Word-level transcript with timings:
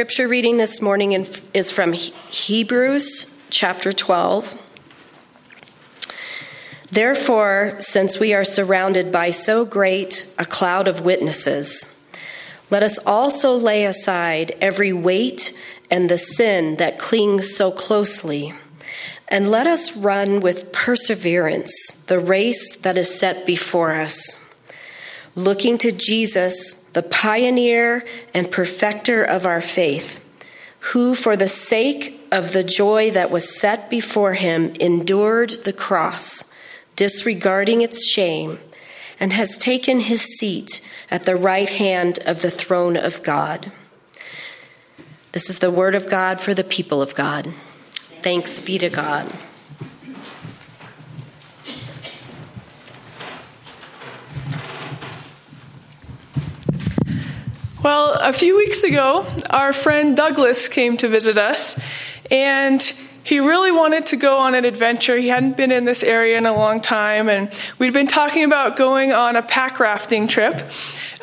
scripture 0.00 0.28
reading 0.28 0.56
this 0.56 0.80
morning 0.80 1.12
is 1.52 1.70
from 1.70 1.92
Hebrews 1.92 3.38
chapter 3.50 3.92
12. 3.92 4.58
Therefore, 6.90 7.76
since 7.80 8.18
we 8.18 8.32
are 8.32 8.42
surrounded 8.42 9.12
by 9.12 9.30
so 9.30 9.66
great 9.66 10.26
a 10.38 10.46
cloud 10.46 10.88
of 10.88 11.02
witnesses, 11.02 11.86
let 12.70 12.82
us 12.82 12.98
also 13.04 13.52
lay 13.52 13.84
aside 13.84 14.56
every 14.58 14.90
weight 14.90 15.54
and 15.90 16.08
the 16.08 16.16
sin 16.16 16.76
that 16.76 16.98
clings 16.98 17.54
so 17.54 17.70
closely, 17.70 18.54
and 19.28 19.50
let 19.50 19.66
us 19.66 19.94
run 19.94 20.40
with 20.40 20.72
perseverance 20.72 22.02
the 22.06 22.18
race 22.18 22.74
that 22.76 22.96
is 22.96 23.20
set 23.20 23.44
before 23.44 23.92
us, 23.92 24.42
looking 25.34 25.76
to 25.76 25.92
Jesus, 25.92 26.79
the 26.92 27.02
pioneer 27.02 28.04
and 28.34 28.50
perfecter 28.50 29.22
of 29.22 29.46
our 29.46 29.60
faith, 29.60 30.24
who, 30.80 31.14
for 31.14 31.36
the 31.36 31.48
sake 31.48 32.20
of 32.32 32.52
the 32.52 32.64
joy 32.64 33.10
that 33.10 33.30
was 33.30 33.58
set 33.58 33.90
before 33.90 34.34
him, 34.34 34.72
endured 34.80 35.50
the 35.64 35.72
cross 35.72 36.44
disregarding 37.00 37.80
its 37.80 38.06
shame, 38.10 38.58
and 39.18 39.32
has 39.32 39.56
taken 39.56 40.00
his 40.00 40.20
seat 40.20 40.86
at 41.10 41.24
the 41.24 41.34
right 41.34 41.70
hand 41.70 42.18
of 42.26 42.42
the 42.42 42.50
throne 42.50 42.94
of 42.94 43.22
God. 43.22 43.72
This 45.32 45.48
is 45.48 45.60
the 45.60 45.70
word 45.70 45.94
of 45.94 46.10
God 46.10 46.42
for 46.42 46.52
the 46.52 46.62
people 46.62 47.00
of 47.00 47.14
God. 47.14 47.54
Thanks 48.20 48.60
be 48.60 48.76
to 48.78 48.90
God. 48.90 49.32
Well, 57.82 58.12
a 58.20 58.34
few 58.34 58.58
weeks 58.58 58.84
ago, 58.84 59.24
our 59.48 59.72
friend 59.72 60.14
Douglas 60.14 60.68
came 60.68 60.98
to 60.98 61.08
visit 61.08 61.38
us, 61.38 61.80
and 62.30 62.82
he 63.24 63.40
really 63.40 63.72
wanted 63.72 64.04
to 64.06 64.16
go 64.16 64.36
on 64.36 64.54
an 64.54 64.66
adventure. 64.66 65.16
He 65.16 65.28
hadn't 65.28 65.56
been 65.56 65.72
in 65.72 65.86
this 65.86 66.02
area 66.02 66.36
in 66.36 66.44
a 66.44 66.54
long 66.54 66.82
time, 66.82 67.30
and 67.30 67.50
we'd 67.78 67.94
been 67.94 68.06
talking 68.06 68.44
about 68.44 68.76
going 68.76 69.14
on 69.14 69.34
a 69.34 69.40
pack 69.40 69.80
rafting 69.80 70.28
trip. 70.28 70.70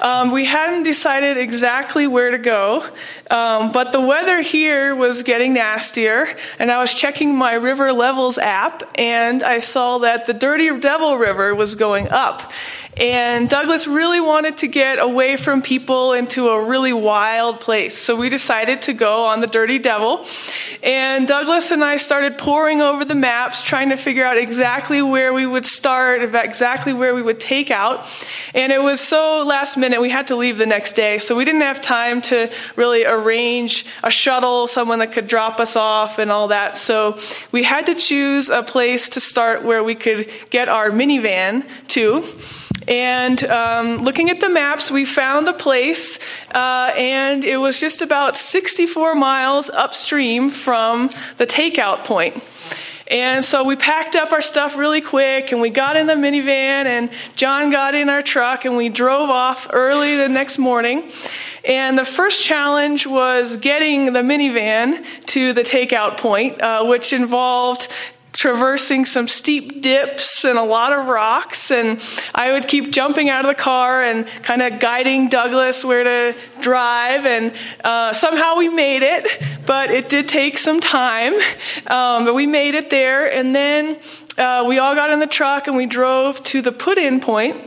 Um, 0.01 0.31
we 0.31 0.45
hadn't 0.45 0.81
decided 0.81 1.37
exactly 1.37 2.07
where 2.07 2.31
to 2.31 2.39
go, 2.39 2.83
um, 3.29 3.71
but 3.71 3.91
the 3.91 4.01
weather 4.01 4.41
here 4.41 4.95
was 4.95 5.21
getting 5.21 5.53
nastier, 5.53 6.27
and 6.57 6.71
I 6.71 6.81
was 6.81 6.91
checking 6.91 7.35
my 7.35 7.53
river 7.53 7.93
levels 7.93 8.39
app, 8.39 8.81
and 8.95 9.43
I 9.43 9.59
saw 9.59 9.99
that 9.99 10.25
the 10.25 10.33
Dirty 10.33 10.75
Devil 10.79 11.17
River 11.17 11.53
was 11.53 11.75
going 11.75 12.09
up. 12.09 12.51
And 12.99 13.47
Douglas 13.47 13.87
really 13.87 14.19
wanted 14.19 14.57
to 14.57 14.67
get 14.67 14.99
away 14.99 15.37
from 15.37 15.61
people 15.61 16.13
into 16.13 16.47
a 16.47 16.65
really 16.65 16.93
wild 16.93 17.59
place. 17.59 17.95
So 17.95 18.15
we 18.15 18.29
decided 18.29 18.81
to 18.83 18.93
go 18.93 19.25
on 19.25 19.39
the 19.39 19.47
Dirty 19.47 19.77
Devil. 19.77 20.25
And 20.81 21.27
Douglas 21.27 21.69
and 21.69 21.83
I 21.83 21.97
started 21.97 22.39
poring 22.39 22.81
over 22.81 23.05
the 23.05 23.15
maps, 23.15 23.61
trying 23.61 23.89
to 23.89 23.97
figure 23.97 24.25
out 24.25 24.37
exactly 24.37 25.01
where 25.01 25.31
we 25.31 25.45
would 25.45 25.65
start, 25.65 26.21
exactly 26.23 26.91
where 26.91 27.13
we 27.13 27.21
would 27.21 27.39
take 27.39 27.69
out. 27.69 28.07
And 28.55 28.71
it 28.71 28.81
was 28.81 28.99
so 28.99 29.43
last 29.45 29.77
minute, 29.77 30.01
we 30.01 30.09
had 30.09 30.27
to 30.27 30.35
leave 30.35 30.57
the 30.57 30.65
next 30.65 30.93
day. 30.93 31.19
So 31.19 31.35
we 31.35 31.45
didn't 31.45 31.61
have 31.61 31.81
time 31.81 32.21
to 32.23 32.51
really 32.75 33.05
arrange 33.05 33.85
a 34.03 34.09
shuttle, 34.09 34.65
someone 34.65 34.99
that 34.99 35.11
could 35.11 35.27
drop 35.27 35.59
us 35.59 35.75
off 35.75 36.17
and 36.17 36.31
all 36.31 36.47
that. 36.47 36.75
So 36.75 37.19
we 37.51 37.63
had 37.63 37.85
to 37.85 37.93
choose 37.93 38.49
a 38.49 38.63
place 38.63 39.09
to 39.09 39.19
start 39.19 39.63
where 39.63 39.83
we 39.83 39.93
could 39.93 40.31
get 40.49 40.67
our 40.67 40.89
minivan 40.89 41.63
to. 41.89 42.23
And 42.87 43.43
um, 43.43 43.97
looking 43.97 44.29
at 44.29 44.39
the 44.39 44.49
maps, 44.49 44.89
we 44.89 45.03
found 45.03 45.47
a 45.47 45.53
place, 45.53 46.19
uh, 46.53 46.93
and 46.95 47.43
it 47.43 47.57
was 47.57 47.79
just 47.79 48.01
about 48.01 48.37
64 48.37 49.15
miles 49.15 49.69
upstream 49.69 50.49
from 50.49 51.09
the 51.35 51.45
takeout 51.45 52.05
point. 52.05 52.41
And 53.09 53.43
so 53.43 53.63
we 53.63 53.77
packed 53.77 54.15
up 54.15 54.33
our 54.33 54.41
stuff 54.41 54.75
really 54.75 54.99
quick 54.99 55.53
and 55.53 55.61
we 55.61 55.69
got 55.69 55.95
in 55.95 56.07
the 56.07 56.13
minivan 56.13 56.85
and 56.85 57.09
John 57.37 57.69
got 57.69 57.95
in 57.95 58.09
our 58.09 58.21
truck 58.21 58.65
and 58.65 58.75
we 58.75 58.89
drove 58.89 59.29
off 59.29 59.67
early 59.71 60.17
the 60.17 60.27
next 60.27 60.57
morning. 60.57 61.09
And 61.63 61.97
the 61.97 62.03
first 62.03 62.43
challenge 62.43 63.07
was 63.07 63.55
getting 63.57 64.11
the 64.11 64.19
minivan 64.19 65.05
to 65.27 65.53
the 65.53 65.61
takeout 65.61 66.17
point, 66.17 66.61
uh, 66.61 66.85
which 66.85 67.13
involved 67.13 67.87
traversing 68.37 69.03
some 69.03 69.27
steep 69.27 69.81
dips 69.81 70.45
and 70.45 70.59
a 70.59 70.63
lot 70.63 70.93
of 70.93 71.07
rocks. 71.07 71.71
And 71.71 71.99
I 72.35 72.51
would 72.51 72.67
keep 72.67 72.91
jumping 72.91 73.29
out 73.29 73.43
of 73.43 73.49
the 73.49 73.61
car 73.61 74.03
and 74.03 74.27
kind 74.43 74.61
of 74.61 74.79
guiding 74.79 75.27
Douglas 75.27 75.83
where 75.83 76.03
to 76.03 76.39
drive. 76.61 77.25
And 77.25 77.51
uh, 77.83 78.13
somehow 78.13 78.57
we 78.57 78.69
made 78.69 79.01
it, 79.01 79.25
but 79.65 79.89
it 79.89 80.07
did 80.07 80.27
take 80.27 80.59
some 80.59 80.79
time. 80.79 81.33
Um, 81.87 82.25
but 82.25 82.35
we 82.35 82.45
made 82.45 82.75
it 82.75 82.89
there. 82.89 83.31
And 83.31 83.55
then 83.55 83.97
uh, 84.37 84.65
we 84.67 84.77
all 84.77 84.93
got 84.93 85.09
in 85.09 85.19
the 85.19 85.27
truck 85.27 85.67
and 85.67 85.75
we 85.75 85.87
drove 85.87 86.43
to 86.43 86.61
the 86.61 86.71
put 86.71 86.97
in 86.97 87.19
point 87.19 87.57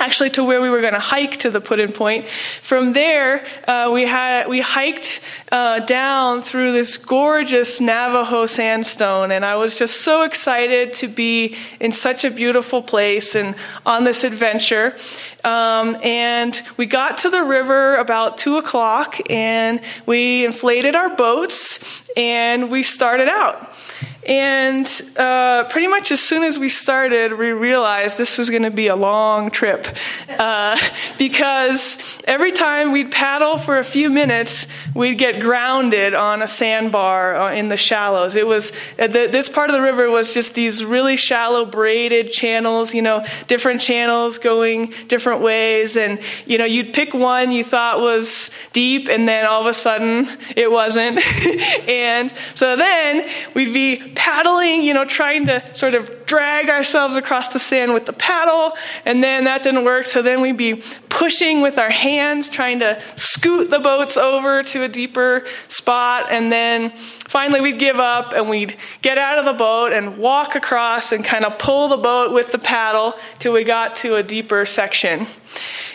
actually 0.00 0.30
to 0.30 0.42
where 0.42 0.60
we 0.60 0.70
were 0.70 0.80
going 0.80 0.94
to 0.94 0.98
hike 0.98 1.36
to 1.36 1.50
the 1.50 1.60
put-in 1.60 1.92
point. 1.92 2.26
From 2.26 2.94
there, 2.94 3.44
uh, 3.68 3.90
we 3.92 4.06
had 4.06 4.48
we 4.48 4.60
hiked 4.60 5.20
uh, 5.52 5.80
down 5.80 6.42
through 6.42 6.72
this 6.72 6.96
gorgeous 6.96 7.80
Navajo 7.80 8.46
sandstone, 8.46 9.30
and 9.30 9.44
I 9.44 9.56
was 9.56 9.78
just 9.78 10.00
so 10.00 10.24
excited 10.24 10.94
to 10.94 11.08
be 11.08 11.56
in 11.78 11.92
such 11.92 12.24
a 12.24 12.30
beautiful 12.30 12.82
place 12.82 13.34
and 13.34 13.54
on 13.84 14.04
this 14.04 14.24
adventure. 14.24 14.96
Um, 15.44 15.96
and 16.02 16.60
we 16.76 16.86
got 16.86 17.18
to 17.18 17.30
the 17.30 17.42
river 17.42 17.96
about 17.96 18.38
two 18.38 18.56
o'clock, 18.56 19.18
and 19.30 19.80
we 20.06 20.44
inflated 20.44 20.94
our 20.96 21.14
boats, 21.14 22.02
and 22.16 22.70
we 22.70 22.82
started 22.82 23.28
out. 23.28 23.69
And 24.30 24.86
uh, 25.16 25.64
pretty 25.70 25.88
much 25.88 26.12
as 26.12 26.20
soon 26.20 26.44
as 26.44 26.58
we 26.58 26.68
started, 26.68 27.36
we 27.36 27.50
realized 27.50 28.18
this 28.18 28.36
was 28.36 28.50
going 28.50 28.62
to 28.62 28.70
be 28.70 28.86
a 28.86 28.94
long 28.94 29.50
trip. 29.50 29.88
Uh, 30.28 30.78
because 31.18 31.98
every 32.26 32.52
time 32.52 32.92
we'd 32.92 33.10
paddle 33.10 33.56
for 33.56 33.78
a 33.78 33.84
few 33.84 34.10
minutes, 34.10 34.68
we'd 34.94 35.16
get 35.16 35.40
grounded 35.40 36.12
on 36.14 36.42
a 36.42 36.48
sandbar 36.48 37.34
uh, 37.34 37.52
in 37.54 37.68
the 37.68 37.76
shallows. 37.78 38.36
It 38.36 38.46
was, 38.46 38.72
uh, 38.98 39.08
this 39.08 39.48
part 39.48 39.70
of 39.70 39.74
the 39.74 39.82
river 39.82 40.10
was 40.10 40.32
just 40.34 40.54
these 40.54 40.84
really 40.84 41.16
shallow 41.16 41.64
braided 41.64 42.30
channels, 42.30 42.94
you 42.94 43.02
know, 43.02 43.24
different 43.48 43.80
channels 43.80 44.38
going 44.38 44.92
different 45.08 45.40
ways. 45.40 45.96
And, 45.96 46.20
you 46.46 46.58
know, 46.58 46.66
you'd 46.66 46.92
pick 46.92 47.14
one 47.14 47.50
you 47.50 47.64
thought 47.64 48.00
was 48.00 48.50
deep, 48.72 49.08
and 49.08 49.26
then 49.26 49.46
all 49.46 49.62
of 49.62 49.66
a 49.66 49.74
sudden 49.74 50.28
it 50.54 50.70
wasn't. 50.70 51.18
and 51.88 52.30
so 52.54 52.76
then 52.76 53.26
we'd 53.54 53.72
be 53.72 53.79
paddling, 54.14 54.82
you 54.82 54.94
know, 54.94 55.04
trying 55.04 55.46
to 55.46 55.62
sort 55.74 55.94
of 55.94 56.26
drag 56.26 56.68
ourselves 56.68 57.16
across 57.16 57.52
the 57.52 57.58
sand 57.58 57.92
with 57.92 58.06
the 58.06 58.12
paddle, 58.12 58.72
and 59.04 59.22
then 59.22 59.44
that 59.44 59.62
didn't 59.62 59.84
work, 59.84 60.06
so 60.06 60.22
then 60.22 60.40
we'd 60.40 60.56
be 60.56 60.82
pushing 61.08 61.60
with 61.60 61.78
our 61.78 61.90
hands, 61.90 62.48
trying 62.48 62.80
to 62.80 63.00
scoot 63.16 63.70
the 63.70 63.80
boats 63.80 64.16
over 64.16 64.62
to 64.62 64.84
a 64.84 64.88
deeper 64.88 65.44
spot, 65.68 66.26
and 66.30 66.50
then 66.52 66.92
finally 67.30 67.60
we'd 67.60 67.78
give 67.78 68.00
up 68.00 68.32
and 68.32 68.48
we'd 68.48 68.76
get 69.02 69.16
out 69.16 69.38
of 69.38 69.44
the 69.44 69.52
boat 69.52 69.92
and 69.92 70.18
walk 70.18 70.56
across 70.56 71.12
and 71.12 71.24
kind 71.24 71.44
of 71.44 71.56
pull 71.60 71.86
the 71.86 71.96
boat 71.96 72.32
with 72.32 72.50
the 72.50 72.58
paddle 72.58 73.14
till 73.38 73.52
we 73.52 73.62
got 73.62 73.94
to 73.94 74.16
a 74.16 74.22
deeper 74.22 74.66
section. 74.66 75.28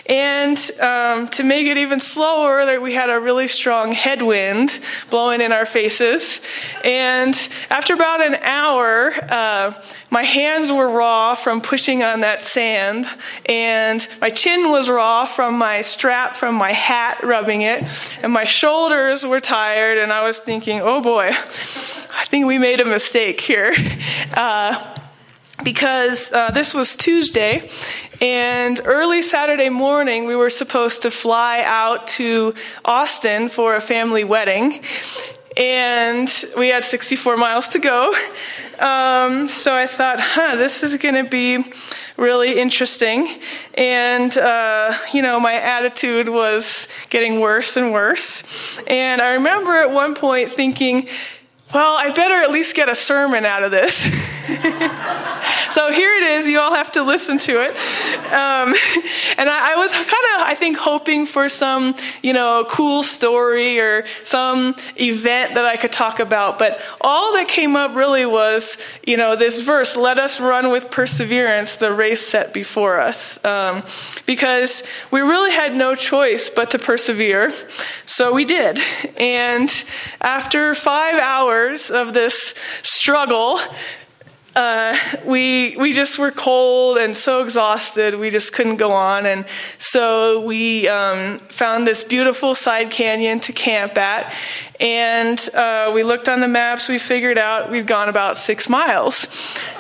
And 0.08 0.58
um, 0.80 1.28
to 1.30 1.44
make 1.44 1.66
it 1.66 1.78
even 1.78 2.00
slower, 2.00 2.80
we 2.80 2.94
had 2.94 3.10
a 3.10 3.20
really 3.20 3.48
strong 3.48 3.92
headwind 3.92 4.80
blowing 5.10 5.42
in 5.42 5.52
our 5.52 5.66
faces. 5.66 6.42
And 6.84 7.34
after 7.72 7.96
about 7.96 8.22
an 8.22 8.36
hour, 8.36 9.12
uh, 9.30 9.82
my 10.12 10.22
hands 10.22 10.72
were 10.72 10.90
raw 10.90 11.34
from 11.34 11.60
pushing 11.60 12.04
on 12.04 12.20
that 12.20 12.44
sand, 12.44 13.08
and 13.48 14.08
my 14.22 14.30
chin 14.30 14.70
was 14.70 14.90
raw 14.90 15.26
from 15.26 15.58
my 15.58 15.82
strap 15.82 16.36
from 16.36 16.54
my 16.56 16.72
hat 16.72 17.24
rubbing 17.24 17.64
it, 17.64 17.84
and 18.22 18.32
my 18.32 18.44
shoulders 18.44 19.26
were 19.26 19.40
tired, 19.40 19.98
and 19.98 20.14
I 20.14 20.24
was 20.24 20.38
thinking, 20.38 20.82
oh 20.82 21.02
boy, 21.02 21.25
I 21.30 22.26
think 22.26 22.46
we 22.46 22.58
made 22.58 22.80
a 22.80 22.86
mistake 22.86 23.40
here. 23.40 23.74
Uh, 24.34 24.96
because 25.64 26.32
uh, 26.32 26.52
this 26.52 26.74
was 26.74 26.96
Tuesday, 26.96 27.70
and 28.22 28.80
early 28.84 29.22
Saturday 29.22 29.70
morning, 29.70 30.26
we 30.26 30.36
were 30.36 30.50
supposed 30.50 31.04
to 31.04 31.12
fly 31.12 31.64
out 31.66 32.08
to 32.08 32.54
Austin 32.84 33.50
for 33.50 33.76
a 33.76 33.82
family 33.82 34.24
wedding. 34.24 34.82
And 35.58 36.30
we 36.58 36.68
had 36.68 36.84
64 36.84 37.38
miles 37.38 37.70
to 37.70 37.80
go. 37.80 38.14
Um, 38.80 39.48
so 39.48 39.74
I 39.74 39.88
thought, 39.88 40.20
huh, 40.20 40.56
this 40.58 40.84
is 40.84 40.98
going 40.98 41.16
to 41.16 41.30
be 41.30 41.64
really 42.18 42.60
interesting. 42.60 43.28
And, 43.74 44.36
uh, 44.38 44.98
you 45.14 45.22
know, 45.22 45.40
my 45.40 45.54
attitude 45.54 46.30
was 46.30 46.88
getting 47.10 47.40
worse 47.40 47.78
and 47.78 47.92
worse. 47.92 48.80
And 48.88 49.22
I 49.22 49.34
remember 49.34 49.72
at 49.74 49.92
one 49.92 50.16
point 50.16 50.52
thinking, 50.52 51.08
well, 51.76 51.98
I 51.98 52.12
better 52.12 52.36
at 52.36 52.52
least 52.52 52.74
get 52.74 52.88
a 52.88 52.96
sermon 52.96 53.46
out 53.46 53.64
of 53.64 53.70
this. 53.70 54.04
so 55.72 55.92
here 55.92 56.14
it 56.16 56.24
is. 56.24 56.48
You 56.48 56.60
all 56.62 56.74
have 56.74 56.94
to 56.94 57.04
listen 57.04 57.38
to 57.40 57.64
it. 57.64 57.72
Um, 58.32 58.70
and 59.38 59.50
I, 59.50 59.74
I 59.74 59.76
was 59.76 59.92
kind 59.92 60.08
of, 60.08 60.48
I 60.48 60.56
think, 60.58 60.78
hoping 60.78 61.26
for 61.26 61.50
some, 61.50 61.94
you 62.22 62.32
know, 62.32 62.66
cool 62.70 63.04
story 63.04 63.78
or 63.82 64.06
some 64.24 64.74
event 64.96 65.56
that 65.56 65.66
I 65.66 65.76
could 65.76 65.92
talk 65.92 66.22
about. 66.22 66.60
But 66.60 66.82
all 67.02 67.34
that 67.34 67.50
came 67.50 67.76
up 67.76 67.94
really 67.94 68.26
was, 68.26 68.78
you 69.06 69.18
know, 69.18 69.36
this 69.36 69.60
verse, 69.60 69.98
let 69.98 70.18
us 70.18 70.40
run 70.40 70.72
with 70.72 70.90
perseverance 70.90 71.76
the 71.76 71.92
race 71.92 72.26
set 72.26 72.54
before 72.54 73.02
us. 73.02 73.44
Um, 73.44 73.84
because 74.26 74.84
we 75.12 75.20
really 75.20 75.52
had 75.52 75.76
no 75.76 75.94
choice 75.94 76.50
but 76.50 76.72
to 76.72 76.80
persevere. 76.80 77.52
So 78.06 78.34
we 78.34 78.46
did. 78.46 78.80
And 79.18 79.70
after 80.22 80.74
five 80.74 81.20
hours 81.66 81.92
of 81.92 82.14
this 82.14 82.54
struggle, 82.84 83.60
uh, 84.56 84.98
we 85.26 85.76
we 85.78 85.92
just 85.92 86.18
were 86.18 86.32
cold 86.32 86.98
and 86.98 87.16
so 87.16 87.44
exhausted 87.44 88.16
we 88.16 88.30
just 88.30 88.54
couldn't 88.54 88.78
go 88.78 88.92
on. 88.92 89.26
And 89.26 89.46
so 89.78 90.40
we 90.42 90.88
um, 90.88 91.40
found 91.40 91.86
this 91.86 92.04
beautiful 92.06 92.56
side 92.56 92.90
canyon 92.90 93.40
to 93.42 93.52
camp 93.52 93.98
at. 93.98 94.34
And 94.80 95.38
uh, 95.54 95.92
we 95.94 96.04
looked 96.04 96.30
on 96.30 96.40
the 96.40 96.48
maps 96.48 96.88
we 96.88 97.00
figured 97.00 97.38
out 97.38 97.70
we'd 97.70 97.88
gone 97.88 98.08
about 98.08 98.38
six 98.38 98.70
miles. 98.70 99.28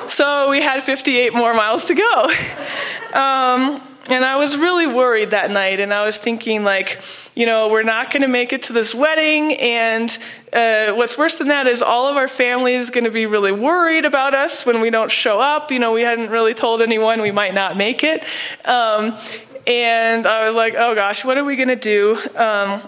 So 0.08 0.50
we 0.50 0.62
had 0.62 0.84
58 0.84 1.34
more 1.34 1.54
miles 1.54 1.86
to 1.86 1.96
go. 1.96 2.31
Um, 3.16 3.81
and 4.10 4.24
I 4.24 4.36
was 4.36 4.57
really 4.57 4.88
worried 4.88 5.31
that 5.31 5.52
night, 5.52 5.80
and 5.80 5.94
I 5.94 6.06
was 6.06 6.18
thinking, 6.18 6.63
like, 6.63 7.02
you 7.36 7.46
know, 7.46 7.69
we're 7.69 7.84
not 7.84 8.12
going 8.12 8.22
to 8.22 8.28
make 8.28 8.54
it 8.54 8.63
to 8.63 8.74
this 8.74 8.94
wedding, 8.94 9.54
and 9.54 10.18
uh, 10.54 10.94
what's 10.94 11.18
worse 11.18 11.38
than 11.38 11.48
that 11.48 11.68
is 11.68 11.81
all 11.81 12.07
of 12.07 12.18
our 12.18 12.28
family 12.28 12.75
is 12.75 12.90
going 12.90 13.06
to 13.06 13.12
be 13.12 13.25
really 13.25 13.52
worried 13.52 14.06
about 14.06 14.34
us 14.34 14.66
when 14.66 14.81
we 14.81 14.90
don't 14.90 15.12
show 15.12 15.40
up. 15.40 15.72
You 15.72 15.80
know, 15.80 15.94
we 15.94 16.02
hadn't 16.02 16.30
really 16.30 16.54
told 16.54 16.81
anyone 16.81 17.22
we 17.22 17.31
might 17.31 17.54
not 17.54 17.78
make 17.78 18.04
it. 18.04 18.24
Um, 18.66 19.18
and 19.68 20.28
I 20.28 20.48
was 20.48 20.56
like, 20.56 20.75
oh 20.78 20.94
gosh, 20.94 21.25
what 21.25 21.38
are 21.38 21.44
we 21.44 21.56
going 21.56 21.69
to 21.69 21.75
do? 21.75 22.18
Um, 22.36 22.81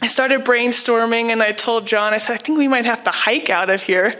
I 0.00 0.06
started 0.06 0.44
brainstorming 0.44 1.30
and 1.30 1.42
I 1.42 1.52
told 1.52 1.86
John, 1.86 2.14
I 2.14 2.18
said, 2.18 2.34
I 2.34 2.36
think 2.38 2.58
we 2.58 2.66
might 2.66 2.86
have 2.86 3.04
to 3.04 3.10
hike 3.10 3.50
out 3.50 3.68
of 3.68 3.82
here. 3.82 4.14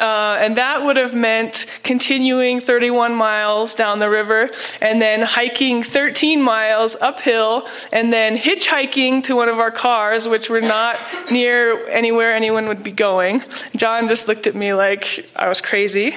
Uh, 0.00 0.38
and 0.40 0.56
that 0.56 0.82
would 0.82 0.96
have 0.96 1.14
meant 1.14 1.66
continuing 1.82 2.58
31 2.58 3.14
miles 3.14 3.74
down 3.74 3.98
the 3.98 4.08
river 4.08 4.50
and 4.80 5.00
then 5.00 5.20
hiking 5.20 5.82
13 5.82 6.42
miles 6.42 6.96
uphill 7.00 7.68
and 7.92 8.12
then 8.12 8.36
hitchhiking 8.36 9.22
to 9.24 9.36
one 9.36 9.48
of 9.48 9.58
our 9.58 9.70
cars, 9.70 10.28
which 10.28 10.48
were 10.48 10.62
not 10.62 10.98
near 11.30 11.86
anywhere 11.88 12.32
anyone 12.34 12.66
would 12.66 12.82
be 12.82 12.92
going. 12.92 13.42
John 13.76 14.08
just 14.08 14.26
looked 14.26 14.46
at 14.46 14.54
me 14.54 14.72
like 14.72 15.30
I 15.36 15.48
was 15.48 15.60
crazy. 15.60 16.14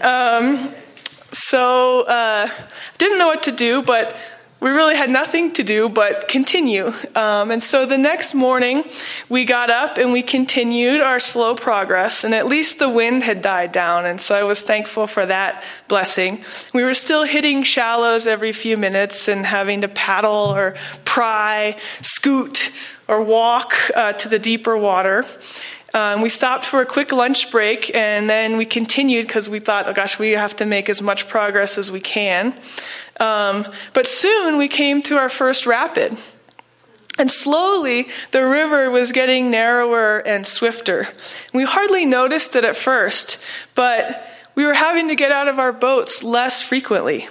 Um, 0.00 0.72
so, 1.32 2.02
uh, 2.02 2.48
didn't 2.96 3.18
know 3.18 3.26
what 3.26 3.42
to 3.42 3.52
do, 3.52 3.82
but 3.82 4.16
we 4.60 4.70
really 4.70 4.96
had 4.96 5.10
nothing 5.10 5.52
to 5.52 5.62
do 5.62 5.88
but 5.88 6.26
continue. 6.26 6.92
Um, 7.14 7.50
and 7.50 7.62
so 7.62 7.86
the 7.86 7.98
next 7.98 8.34
morning, 8.34 8.84
we 9.28 9.44
got 9.44 9.70
up 9.70 9.98
and 9.98 10.12
we 10.12 10.22
continued 10.22 11.00
our 11.00 11.20
slow 11.20 11.54
progress, 11.54 12.24
and 12.24 12.34
at 12.34 12.46
least 12.46 12.78
the 12.78 12.88
wind 12.88 13.22
had 13.22 13.40
died 13.40 13.72
down, 13.72 14.04
and 14.04 14.20
so 14.20 14.34
I 14.34 14.42
was 14.42 14.62
thankful 14.62 15.06
for 15.06 15.24
that 15.26 15.62
blessing. 15.86 16.44
We 16.74 16.82
were 16.82 16.94
still 16.94 17.24
hitting 17.24 17.62
shallows 17.62 18.26
every 18.26 18.52
few 18.52 18.76
minutes 18.76 19.28
and 19.28 19.46
having 19.46 19.82
to 19.82 19.88
paddle 19.88 20.54
or 20.54 20.74
pry, 21.04 21.76
scoot, 22.02 22.72
or 23.06 23.22
walk 23.22 23.74
uh, 23.94 24.12
to 24.14 24.28
the 24.28 24.38
deeper 24.38 24.76
water. 24.76 25.24
Um, 25.94 26.20
we 26.20 26.28
stopped 26.28 26.66
for 26.66 26.82
a 26.82 26.86
quick 26.86 27.12
lunch 27.12 27.50
break 27.50 27.94
and 27.94 28.28
then 28.28 28.56
we 28.56 28.66
continued 28.66 29.26
because 29.26 29.48
we 29.48 29.58
thought, 29.58 29.88
oh 29.88 29.92
gosh, 29.92 30.18
we 30.18 30.32
have 30.32 30.54
to 30.56 30.66
make 30.66 30.88
as 30.88 31.00
much 31.00 31.28
progress 31.28 31.78
as 31.78 31.90
we 31.90 32.00
can. 32.00 32.58
Um, 33.18 33.66
but 33.94 34.06
soon 34.06 34.58
we 34.58 34.68
came 34.68 35.00
to 35.02 35.16
our 35.16 35.28
first 35.28 35.66
rapid. 35.66 36.16
And 37.18 37.30
slowly, 37.30 38.08
the 38.30 38.46
river 38.46 38.90
was 38.90 39.10
getting 39.10 39.50
narrower 39.50 40.18
and 40.18 40.46
swifter. 40.46 41.08
We 41.52 41.64
hardly 41.64 42.06
noticed 42.06 42.54
it 42.54 42.64
at 42.64 42.76
first, 42.76 43.38
but 43.74 44.24
we 44.54 44.64
were 44.64 44.74
having 44.74 45.08
to 45.08 45.16
get 45.16 45.32
out 45.32 45.48
of 45.48 45.58
our 45.58 45.72
boats 45.72 46.22
less 46.22 46.62
frequently. 46.62 47.28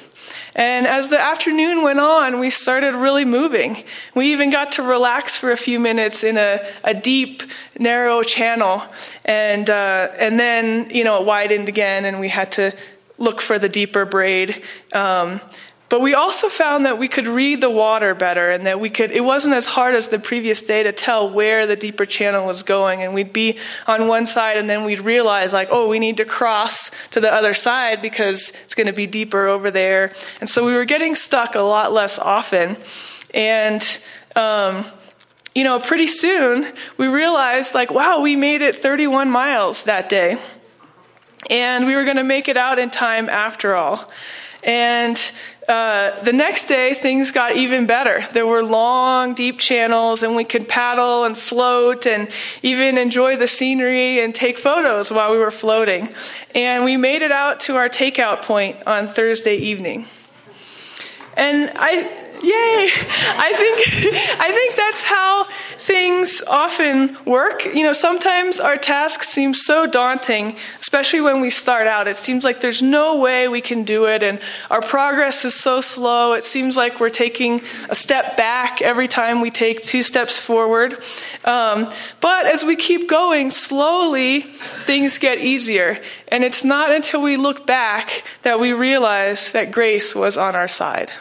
And 0.58 0.88
as 0.88 1.10
the 1.10 1.22
afternoon 1.22 1.84
went 1.84 2.00
on, 2.00 2.40
we 2.40 2.50
started 2.50 2.96
really 2.96 3.26
moving. 3.26 3.84
We 4.16 4.34
even 4.34 4.50
got 4.50 4.74
to 4.74 4.82
relax 4.82 5.38
for 5.38 5.52
a 5.52 5.56
few 5.56 5.80
minutes 5.80 6.24
in 6.24 6.36
a, 6.36 6.66
a 6.84 6.96
deep, 6.96 7.44
narrow 7.78 8.24
channel. 8.24 8.82
And, 9.24 9.70
uh, 9.70 10.10
and 10.18 10.40
then, 10.40 10.90
you 10.90 11.04
know, 11.04 11.22
it 11.22 11.26
widened 11.28 11.70
again, 11.70 12.06
and 12.06 12.20
we 12.20 12.30
had 12.30 12.52
to 12.54 12.76
look 13.20 13.40
for 13.40 13.60
the 13.60 13.70
deeper 13.70 14.04
braid. 14.04 14.64
Um, 14.94 15.42
but 15.90 16.02
we 16.02 16.14
also 16.14 16.50
found 16.50 16.86
that 16.86 16.98
we 16.98 17.08
could 17.08 17.28
read 17.28 17.62
the 17.62 17.70
water 17.70 18.14
better 18.14 18.50
and 18.50 18.66
that 18.68 18.80
we 18.80 18.90
could, 18.90 19.12
it 19.12 19.24
wasn't 19.24 19.54
as 19.54 19.66
hard 19.66 19.96
as 19.96 20.10
the 20.10 20.20
previous 20.20 20.62
day 20.62 20.84
to 20.84 20.92
tell 20.92 21.30
where 21.30 21.66
the 21.66 21.78
deeper 21.78 22.04
channel 22.04 22.46
was 22.46 22.62
going. 22.62 23.04
And 23.04 23.14
we'd 23.14 23.32
be 23.32 23.58
on 23.88 24.10
one 24.10 24.26
side 24.26 24.58
and 24.58 24.70
then 24.70 24.84
we'd 24.84 25.00
realize, 25.00 25.54
like, 25.54 25.70
oh, 25.72 25.88
we 25.88 26.00
need 26.00 26.18
to 26.18 26.26
cross 26.26 26.92
to 27.12 27.22
the 27.22 27.34
other 27.34 27.54
side 27.54 28.02
because 28.02 28.50
it's 28.66 28.76
going 28.76 28.88
to 28.88 28.94
be 28.94 29.08
deeper 29.08 29.48
over 29.48 29.72
there. 29.72 30.12
And 30.42 30.50
so 30.50 30.66
we 30.66 30.74
were 30.74 30.84
getting 30.84 31.16
stuck 31.16 31.56
a 31.56 31.62
lot 31.62 31.94
less 31.94 32.20
often. 32.20 32.76
And, 33.34 34.00
um, 34.36 34.84
you 35.56 35.64
know, 35.64 35.80
pretty 35.80 36.08
soon 36.08 36.68
we 36.98 37.08
realized, 37.08 37.74
like, 37.74 37.92
wow, 37.92 38.20
we 38.20 38.36
made 38.36 38.62
it 38.62 38.76
31 38.76 39.32
miles 39.32 39.86
that 39.86 40.10
day. 40.10 40.38
And 41.50 41.86
we 41.86 41.96
were 41.96 42.04
going 42.04 42.18
to 42.18 42.26
make 42.26 42.50
it 42.50 42.58
out 42.58 42.78
in 42.78 42.90
time 42.90 43.30
after 43.30 43.74
all. 43.74 44.12
And 44.64 45.32
uh, 45.68 46.24
the 46.24 46.32
next 46.32 46.66
day, 46.66 46.94
things 46.94 47.32
got 47.32 47.58
even 47.58 47.88
better. 47.88 48.24
There 48.32 48.48
were 48.48 48.64
long, 48.64 49.34
deep 49.34 49.60
channels, 49.60 50.24
and 50.24 50.36
we 50.36 50.46
could 50.46 50.70
paddle 50.70 51.26
and 51.26 51.38
float 51.38 52.08
and 52.08 52.30
even 52.64 52.98
enjoy 52.98 53.36
the 53.36 53.48
scenery 53.48 54.22
and 54.22 54.34
take 54.34 54.58
photos 54.58 55.12
while 55.12 55.32
we 55.32 55.38
were 55.38 55.52
floating. 55.52 56.08
And 56.56 56.86
we 56.86 56.96
made 56.96 57.22
it 57.22 57.32
out 57.32 57.60
to 57.62 57.76
our 57.76 57.90
takeout 57.90 58.44
point 58.44 58.78
on 58.88 59.08
Thursday 59.08 59.58
evening. 59.58 60.06
And 61.36 61.72
I, 61.76 62.27
Yay! 62.44 62.90
I 63.40 63.54
think 63.56 63.78
I 64.40 64.52
think 64.52 64.76
that's 64.76 65.04
how 65.04 65.46
things 65.80 66.44
often 66.46 67.18
work. 67.26 67.66
You 67.66 67.84
know, 67.84 67.94
sometimes 67.94 68.60
our 68.60 68.76
tasks 68.76 69.30
seem 69.30 69.54
so 69.54 69.88
daunting, 69.88 70.56
especially 70.80 71.22
when 71.22 71.42
we 71.42 71.50
start 71.50 71.88
out. 71.88 72.06
It 72.06 72.16
seems 72.16 72.44
like 72.44 72.62
there's 72.62 72.82
no 72.82 73.18
way 73.18 73.48
we 73.48 73.62
can 73.62 73.84
do 73.84 74.06
it 74.06 74.22
and 74.22 74.40
our 74.70 74.82
progress 74.82 75.46
is 75.46 75.56
so 75.56 75.82
slow. 75.82 76.34
It 76.34 76.44
seems 76.44 76.78
like 76.78 77.00
we're 77.00 77.10
taking 77.10 77.62
a 77.90 77.96
step 77.96 78.38
back 78.38 78.82
every 78.82 79.08
time 79.08 79.42
we 79.42 79.50
take 79.50 79.84
two 79.84 80.04
steps 80.04 80.40
forward. 80.40 81.00
Um, 81.44 81.90
but 82.22 82.46
as 82.46 82.64
we 82.64 82.76
keep 82.76 83.10
going 83.10 83.50
slowly, 83.50 84.42
things 84.42 85.18
get 85.18 85.40
easier. 85.40 86.00
And 86.28 86.44
it's 86.44 86.64
not 86.64 86.92
until 86.92 87.22
we 87.22 87.38
look 87.38 87.66
back 87.66 88.24
that 88.44 88.60
we 88.60 88.74
realize 88.74 89.52
that 89.54 89.72
grace 89.72 90.14
was 90.14 90.38
on 90.38 90.56
our 90.56 90.68
side. 90.68 91.12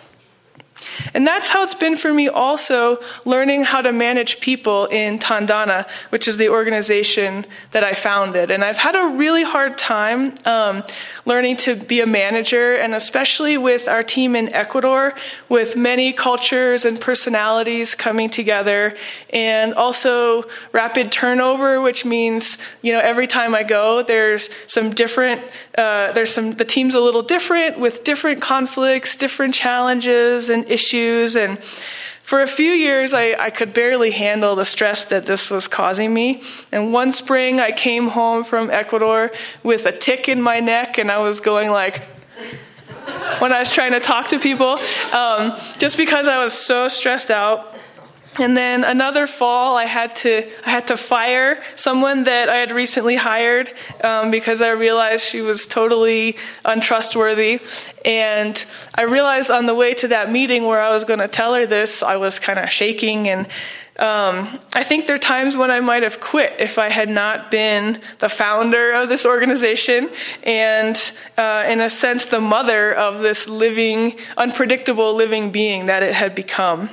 And 1.15 1.27
that's 1.27 1.49
how 1.49 1.63
it's 1.63 1.75
been 1.75 1.97
for 1.97 2.13
me 2.13 2.29
also 2.29 2.99
learning 3.25 3.65
how 3.65 3.83
to 3.83 3.93
manage 3.93 4.41
people 4.41 4.87
in 4.87 5.19
Tandana, 5.19 5.89
which 6.11 6.29
is 6.29 6.37
the 6.37 6.49
organization 6.49 7.47
that 7.73 7.85
I 7.85 7.95
founded. 7.95 8.51
And 8.51 8.65
I've 8.65 8.79
had 8.79 8.95
a 8.95 9.17
really 9.17 9.45
hard 9.45 9.79
time 9.79 10.35
um, 10.45 10.83
learning 11.25 11.57
to 11.59 11.77
be 11.77 12.01
a 12.01 12.07
manager, 12.07 12.75
and 12.75 12.95
especially 12.95 13.57
with 13.59 13.89
our 13.89 14.03
team 14.03 14.37
in 14.37 14.53
Ecuador, 14.53 15.15
with 15.49 15.77
many 15.77 16.13
cultures 16.13 16.85
and 16.85 17.01
personalities 17.01 17.95
coming 17.95 18.29
together, 18.29 18.95
and 19.31 19.75
also 19.75 20.45
rapid 20.73 21.13
turnover, 21.13 21.81
which 21.81 22.05
means, 22.05 22.59
you 22.83 22.93
know, 22.93 23.01
every 23.01 23.27
time 23.27 23.55
I 23.55 23.63
go, 23.63 24.03
there's 24.03 24.49
some 24.67 24.91
different, 24.91 25.43
uh, 25.77 26.13
there's 26.13 26.33
some, 26.33 26.53
the 26.53 26.65
team's 26.65 26.95
a 26.95 27.01
little 27.01 27.23
different 27.23 27.79
with 27.79 28.05
different 28.05 28.41
conflicts, 28.41 29.17
different 29.17 29.55
challenges 29.55 30.51
and 30.51 30.65
issues. 30.77 31.37
And 31.37 31.59
for 32.23 32.41
a 32.43 32.47
few 32.47 32.73
years, 32.73 33.15
I, 33.15 33.35
I 33.39 33.51
could 33.51 33.73
barely 33.73 34.11
handle 34.11 34.57
the 34.57 34.65
stress 34.65 35.05
that 35.05 35.27
this 35.27 35.51
was 35.51 35.69
causing 35.69 36.13
me. 36.13 36.43
And 36.73 36.93
one 36.93 37.13
spring, 37.13 37.61
I 37.61 37.73
came 37.73 38.09
home 38.09 38.45
from 38.45 38.71
Ecuador 38.71 39.31
with 39.63 39.87
a 39.87 39.93
tic 39.93 40.29
in 40.29 40.43
my 40.43 40.61
neck, 40.61 40.99
and 40.99 41.11
I 41.11 41.19
was 41.19 41.41
going 41.41 41.71
like, 41.71 42.03
when 43.39 43.53
I 43.53 43.61
was 43.61 43.71
trying 43.71 43.93
to 43.93 44.01
talk 44.01 44.29
to 44.29 44.39
people, 44.39 44.79
um, 45.13 45.55
just 45.79 45.97
because 45.97 46.27
I 46.27 46.39
was 46.45 46.53
so 46.53 46.89
stressed 46.89 47.31
out. 47.31 47.76
And 48.39 48.57
then 48.57 48.85
another 48.85 49.27
fall, 49.27 49.77
I 49.77 49.85
had 49.85 50.15
to 50.17 50.49
I 50.67 50.71
had 50.71 50.89
to 50.89 50.97
fire 50.97 51.63
someone 51.75 52.25
that 52.25 52.49
I 52.49 52.57
had 52.57 52.73
recently 52.73 53.17
hired 53.17 53.73
um, 54.05 54.31
because 54.31 54.61
I 54.61 54.71
realized 54.71 55.25
she 55.25 55.41
was 55.41 55.67
totally 55.67 56.37
untrustworthy. 56.65 57.61
And 58.05 58.63
I 58.95 59.03
realized 59.03 59.51
on 59.51 59.67
the 59.67 59.75
way 59.75 59.95
to 59.95 60.09
that 60.09 60.31
meeting 60.31 60.67
where 60.67 60.81
I 60.81 60.91
was 60.91 61.05
going 61.05 61.21
to 61.21 61.29
tell 61.29 61.55
her 61.55 61.67
this, 61.67 62.03
I 62.03 62.17
was 62.17 62.39
kind 62.39 62.59
of 62.59 62.71
shaking. 62.71 63.29
And 63.29 63.47
um, 63.99 64.61
I 64.75 64.83
think 64.85 65.07
there 65.07 65.17
are 65.17 65.19
times 65.19 65.57
when 65.57 65.71
I 65.71 65.81
might 65.81 66.03
have 66.03 66.21
quit 66.21 66.57
if 66.59 66.79
I 66.79 66.91
had 66.91 67.09
not 67.09 67.51
been 67.51 67.99
the 68.19 68.29
founder 68.29 68.93
of 68.93 69.09
this 69.09 69.25
organization 69.25 70.11
and, 70.43 71.13
uh, 71.39 71.65
in 71.67 71.81
a 71.81 71.89
sense, 71.89 72.27
the 72.27 72.41
mother 72.41 72.93
of 72.95 73.23
this 73.23 73.49
living, 73.49 74.19
unpredictable 74.37 75.15
living 75.15 75.51
being 75.51 75.87
that 75.87 76.03
it 76.03 76.13
had 76.13 76.35
become. 76.35 76.91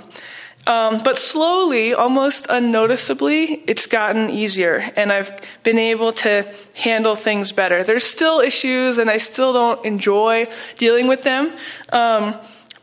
Um, 0.65 1.01
but 1.03 1.17
slowly, 1.17 1.93
almost 1.93 2.47
unnoticeably, 2.49 3.63
it's 3.67 3.85
gotten 3.85 4.29
easier, 4.29 4.81
and 4.95 5.11
I've 5.11 5.31
been 5.63 5.77
able 5.77 6.13
to 6.13 6.49
handle 6.73 7.15
things 7.15 7.51
better. 7.51 7.83
There's 7.83 8.05
still 8.05 8.39
issues, 8.39 8.97
and 8.97 9.09
I 9.09 9.17
still 9.17 9.51
don't 9.51 9.85
enjoy 9.85 10.47
dealing 10.77 11.07
with 11.07 11.23
them, 11.23 11.51
um, 11.91 12.35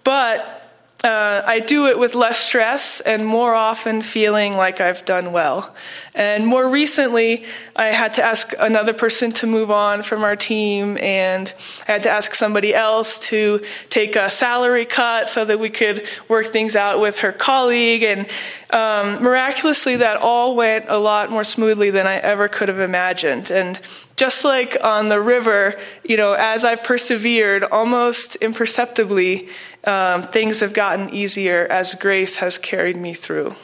but 0.04 0.59
uh, 1.02 1.42
I 1.46 1.60
do 1.60 1.86
it 1.86 1.98
with 1.98 2.14
less 2.14 2.38
stress 2.38 3.00
and 3.00 3.24
more 3.24 3.54
often 3.54 4.02
feeling 4.02 4.54
like 4.54 4.82
I've 4.82 5.04
done 5.06 5.32
well. 5.32 5.74
And 6.14 6.46
more 6.46 6.68
recently, 6.68 7.46
I 7.74 7.86
had 7.86 8.14
to 8.14 8.22
ask 8.22 8.52
another 8.58 8.92
person 8.92 9.32
to 9.32 9.46
move 9.46 9.70
on 9.70 10.02
from 10.02 10.24
our 10.24 10.36
team, 10.36 10.98
and 11.00 11.50
I 11.88 11.92
had 11.92 12.02
to 12.02 12.10
ask 12.10 12.34
somebody 12.34 12.74
else 12.74 13.18
to 13.28 13.62
take 13.88 14.14
a 14.14 14.28
salary 14.28 14.84
cut 14.84 15.30
so 15.30 15.44
that 15.46 15.58
we 15.58 15.70
could 15.70 16.06
work 16.28 16.46
things 16.46 16.76
out 16.76 17.00
with 17.00 17.20
her 17.20 17.32
colleague. 17.32 18.02
And 18.02 18.26
um, 18.68 19.22
miraculously, 19.22 19.96
that 19.96 20.18
all 20.18 20.54
went 20.54 20.84
a 20.88 20.98
lot 20.98 21.30
more 21.30 21.44
smoothly 21.44 21.90
than 21.90 22.06
I 22.06 22.16
ever 22.16 22.46
could 22.46 22.68
have 22.68 22.80
imagined. 22.80 23.50
And 23.50 23.80
just 24.16 24.44
like 24.44 24.76
on 24.84 25.08
the 25.08 25.18
river, 25.18 25.76
you 26.04 26.18
know, 26.18 26.34
as 26.34 26.62
I've 26.62 26.84
persevered, 26.84 27.64
almost 27.64 28.36
imperceptibly, 28.36 29.48
um, 29.84 30.22
things 30.22 30.60
have 30.60 30.72
gotten 30.72 31.12
easier 31.14 31.66
as 31.70 31.94
grace 31.94 32.36
has 32.36 32.58
carried 32.58 32.96
me 32.96 33.14
through. 33.14 33.54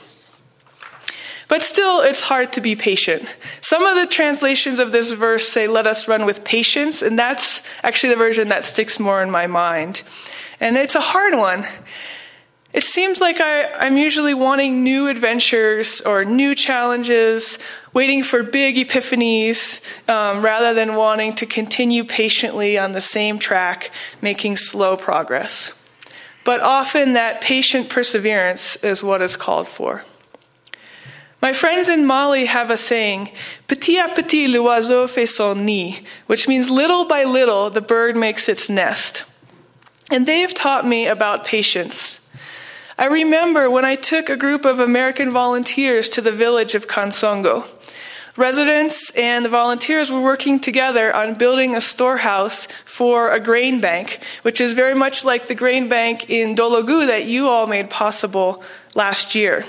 But 1.48 1.62
still, 1.62 2.00
it's 2.00 2.22
hard 2.22 2.52
to 2.54 2.60
be 2.60 2.74
patient. 2.74 3.36
Some 3.60 3.84
of 3.84 3.96
the 3.96 4.06
translations 4.06 4.80
of 4.80 4.90
this 4.90 5.12
verse 5.12 5.46
say, 5.46 5.68
let 5.68 5.86
us 5.86 6.08
run 6.08 6.26
with 6.26 6.44
patience, 6.44 7.02
and 7.02 7.18
that's 7.18 7.62
actually 7.84 8.10
the 8.10 8.18
version 8.18 8.48
that 8.48 8.64
sticks 8.64 8.98
more 8.98 9.22
in 9.22 9.30
my 9.30 9.46
mind. 9.46 10.02
And 10.58 10.76
it's 10.76 10.96
a 10.96 11.00
hard 11.00 11.34
one. 11.34 11.64
It 12.72 12.82
seems 12.82 13.20
like 13.20 13.40
I, 13.40 13.86
am 13.86 13.96
usually 13.96 14.34
wanting 14.34 14.82
new 14.82 15.08
adventures 15.08 16.00
or 16.00 16.24
new 16.24 16.54
challenges, 16.54 17.58
waiting 17.94 18.22
for 18.22 18.42
big 18.42 18.76
epiphanies, 18.76 19.80
um, 20.10 20.44
rather 20.44 20.74
than 20.74 20.96
wanting 20.96 21.32
to 21.36 21.46
continue 21.46 22.02
patiently 22.04 22.76
on 22.76 22.92
the 22.92 23.00
same 23.00 23.38
track, 23.38 23.92
making 24.20 24.56
slow 24.56 24.96
progress. 24.96 25.72
But 26.46 26.60
often 26.60 27.14
that 27.14 27.40
patient 27.40 27.90
perseverance 27.90 28.76
is 28.76 29.02
what 29.02 29.20
is 29.20 29.36
called 29.36 29.66
for. 29.66 30.04
My 31.42 31.52
friends 31.52 31.88
in 31.88 32.06
Mali 32.06 32.46
have 32.46 32.70
a 32.70 32.76
saying, 32.76 33.32
petit 33.66 33.96
à 33.96 34.14
petit 34.14 34.46
l'oiseau 34.46 35.08
fait 35.08 35.26
son 35.26 35.66
nid, 35.66 36.06
which 36.28 36.46
means 36.46 36.70
little 36.70 37.04
by 37.04 37.24
little 37.24 37.68
the 37.68 37.80
bird 37.80 38.16
makes 38.16 38.48
its 38.48 38.70
nest. 38.70 39.24
And 40.08 40.24
they 40.24 40.40
have 40.40 40.54
taught 40.54 40.86
me 40.86 41.08
about 41.08 41.44
patience. 41.44 42.20
I 42.96 43.06
remember 43.06 43.68
when 43.68 43.84
I 43.84 43.96
took 43.96 44.30
a 44.30 44.36
group 44.36 44.64
of 44.64 44.78
American 44.78 45.32
volunteers 45.32 46.08
to 46.10 46.20
the 46.20 46.30
village 46.30 46.76
of 46.76 46.86
Kansongo. 46.86 47.66
Residents 48.36 49.10
and 49.12 49.46
the 49.46 49.48
volunteers 49.48 50.12
were 50.12 50.20
working 50.20 50.60
together 50.60 51.14
on 51.14 51.34
building 51.34 51.74
a 51.74 51.80
storehouse 51.80 52.66
for 52.84 53.32
a 53.32 53.40
grain 53.40 53.80
bank, 53.80 54.20
which 54.42 54.60
is 54.60 54.74
very 54.74 54.94
much 54.94 55.24
like 55.24 55.46
the 55.46 55.54
grain 55.54 55.88
bank 55.88 56.28
in 56.28 56.54
Dologu 56.54 57.06
that 57.06 57.24
you 57.24 57.48
all 57.48 57.66
made 57.66 57.88
possible 57.88 58.62
last 58.94 59.34
year. 59.34 59.64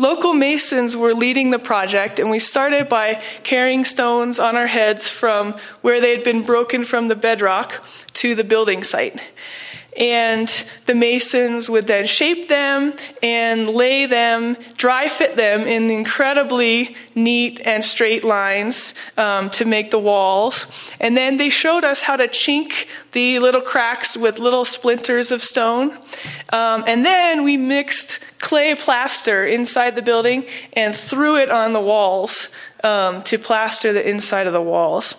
Local 0.00 0.34
masons 0.34 0.96
were 0.96 1.14
leading 1.14 1.50
the 1.50 1.60
project, 1.60 2.18
and 2.18 2.28
we 2.28 2.40
started 2.40 2.88
by 2.88 3.22
carrying 3.44 3.84
stones 3.84 4.40
on 4.40 4.56
our 4.56 4.66
heads 4.66 5.08
from 5.08 5.52
where 5.80 6.00
they 6.00 6.10
had 6.10 6.24
been 6.24 6.42
broken 6.42 6.82
from 6.84 7.06
the 7.06 7.14
bedrock 7.14 7.84
to 8.14 8.34
the 8.34 8.44
building 8.44 8.82
site 8.82 9.20
and 9.96 10.48
the 10.86 10.94
masons 10.94 11.70
would 11.70 11.86
then 11.86 12.06
shape 12.06 12.48
them 12.48 12.92
and 13.22 13.68
lay 13.68 14.06
them, 14.06 14.56
dry 14.76 15.08
fit 15.08 15.36
them 15.36 15.62
in 15.62 15.90
incredibly 15.90 16.96
neat 17.14 17.60
and 17.64 17.82
straight 17.82 18.24
lines 18.24 18.94
um, 19.16 19.50
to 19.50 19.64
make 19.64 19.90
the 19.90 19.98
walls. 19.98 20.94
And 21.00 21.16
then 21.16 21.36
they 21.38 21.50
showed 21.50 21.84
us 21.84 22.02
how 22.02 22.16
to 22.16 22.28
chink 22.28 22.88
the 23.12 23.38
little 23.38 23.60
cracks 23.60 24.16
with 24.16 24.38
little 24.38 24.64
splinters 24.64 25.30
of 25.30 25.42
stone. 25.42 25.92
Um, 26.52 26.84
and 26.86 27.04
then 27.04 27.44
we 27.44 27.56
mixed 27.56 28.20
clay 28.38 28.74
plaster 28.74 29.44
inside 29.46 29.94
the 29.94 30.02
building 30.02 30.46
and 30.74 30.94
threw 30.94 31.36
it 31.36 31.50
on 31.50 31.72
the 31.72 31.80
walls 31.80 32.48
um, 32.84 33.22
to 33.22 33.38
plaster 33.38 33.92
the 33.92 34.08
inside 34.08 34.46
of 34.46 34.52
the 34.52 34.62
walls. 34.62 35.16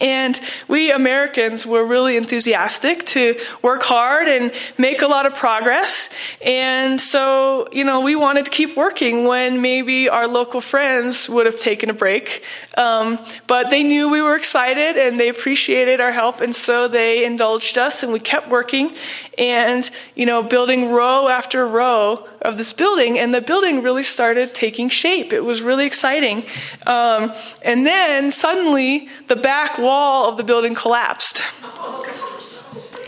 And 0.00 0.38
we 0.68 0.90
Americans 0.90 1.66
were 1.66 1.84
really 1.84 2.16
enthusiastic 2.16 3.04
to 3.06 3.36
work 3.62 3.82
hard 3.82 4.28
and 4.28 4.52
make 4.76 5.02
a 5.02 5.06
lot 5.06 5.26
of 5.26 5.34
progress. 5.34 6.08
And 6.44 7.00
so, 7.00 7.68
you 7.72 7.84
know, 7.84 8.00
we 8.00 8.16
wanted 8.16 8.44
to 8.46 8.50
keep 8.50 8.76
working 8.76 9.26
when 9.26 9.62
maybe 9.62 10.08
our 10.08 10.28
local 10.28 10.60
friends 10.60 11.28
would 11.28 11.46
have 11.46 11.58
taken 11.58 11.90
a 11.90 11.94
break. 11.94 12.44
Um, 12.76 13.18
but 13.46 13.70
they 13.70 13.82
knew 13.82 14.10
we 14.10 14.22
were 14.22 14.36
excited 14.36 14.96
and 14.96 15.18
they 15.18 15.28
appreciated 15.28 16.00
our 16.00 16.12
help. 16.12 16.40
And 16.40 16.54
so 16.54 16.88
they 16.88 17.24
indulged 17.24 17.78
us 17.78 18.02
and 18.02 18.12
we 18.12 18.20
kept 18.20 18.48
working 18.48 18.92
and, 19.38 19.88
you 20.14 20.26
know, 20.26 20.42
building 20.42 20.90
row 20.90 21.28
after 21.28 21.66
row 21.66 22.26
of 22.42 22.58
this 22.58 22.72
building, 22.72 23.18
and 23.18 23.32
the 23.32 23.40
building 23.40 23.82
really 23.82 24.02
started 24.02 24.54
taking 24.54 24.88
shape. 24.88 25.32
It 25.32 25.44
was 25.44 25.62
really 25.62 25.86
exciting. 25.86 26.44
Um, 26.86 27.32
and 27.62 27.86
then 27.86 28.30
suddenly, 28.30 29.08
the 29.28 29.36
back 29.36 29.78
wall 29.78 30.28
of 30.28 30.36
the 30.36 30.44
building 30.44 30.74
collapsed. 30.74 31.42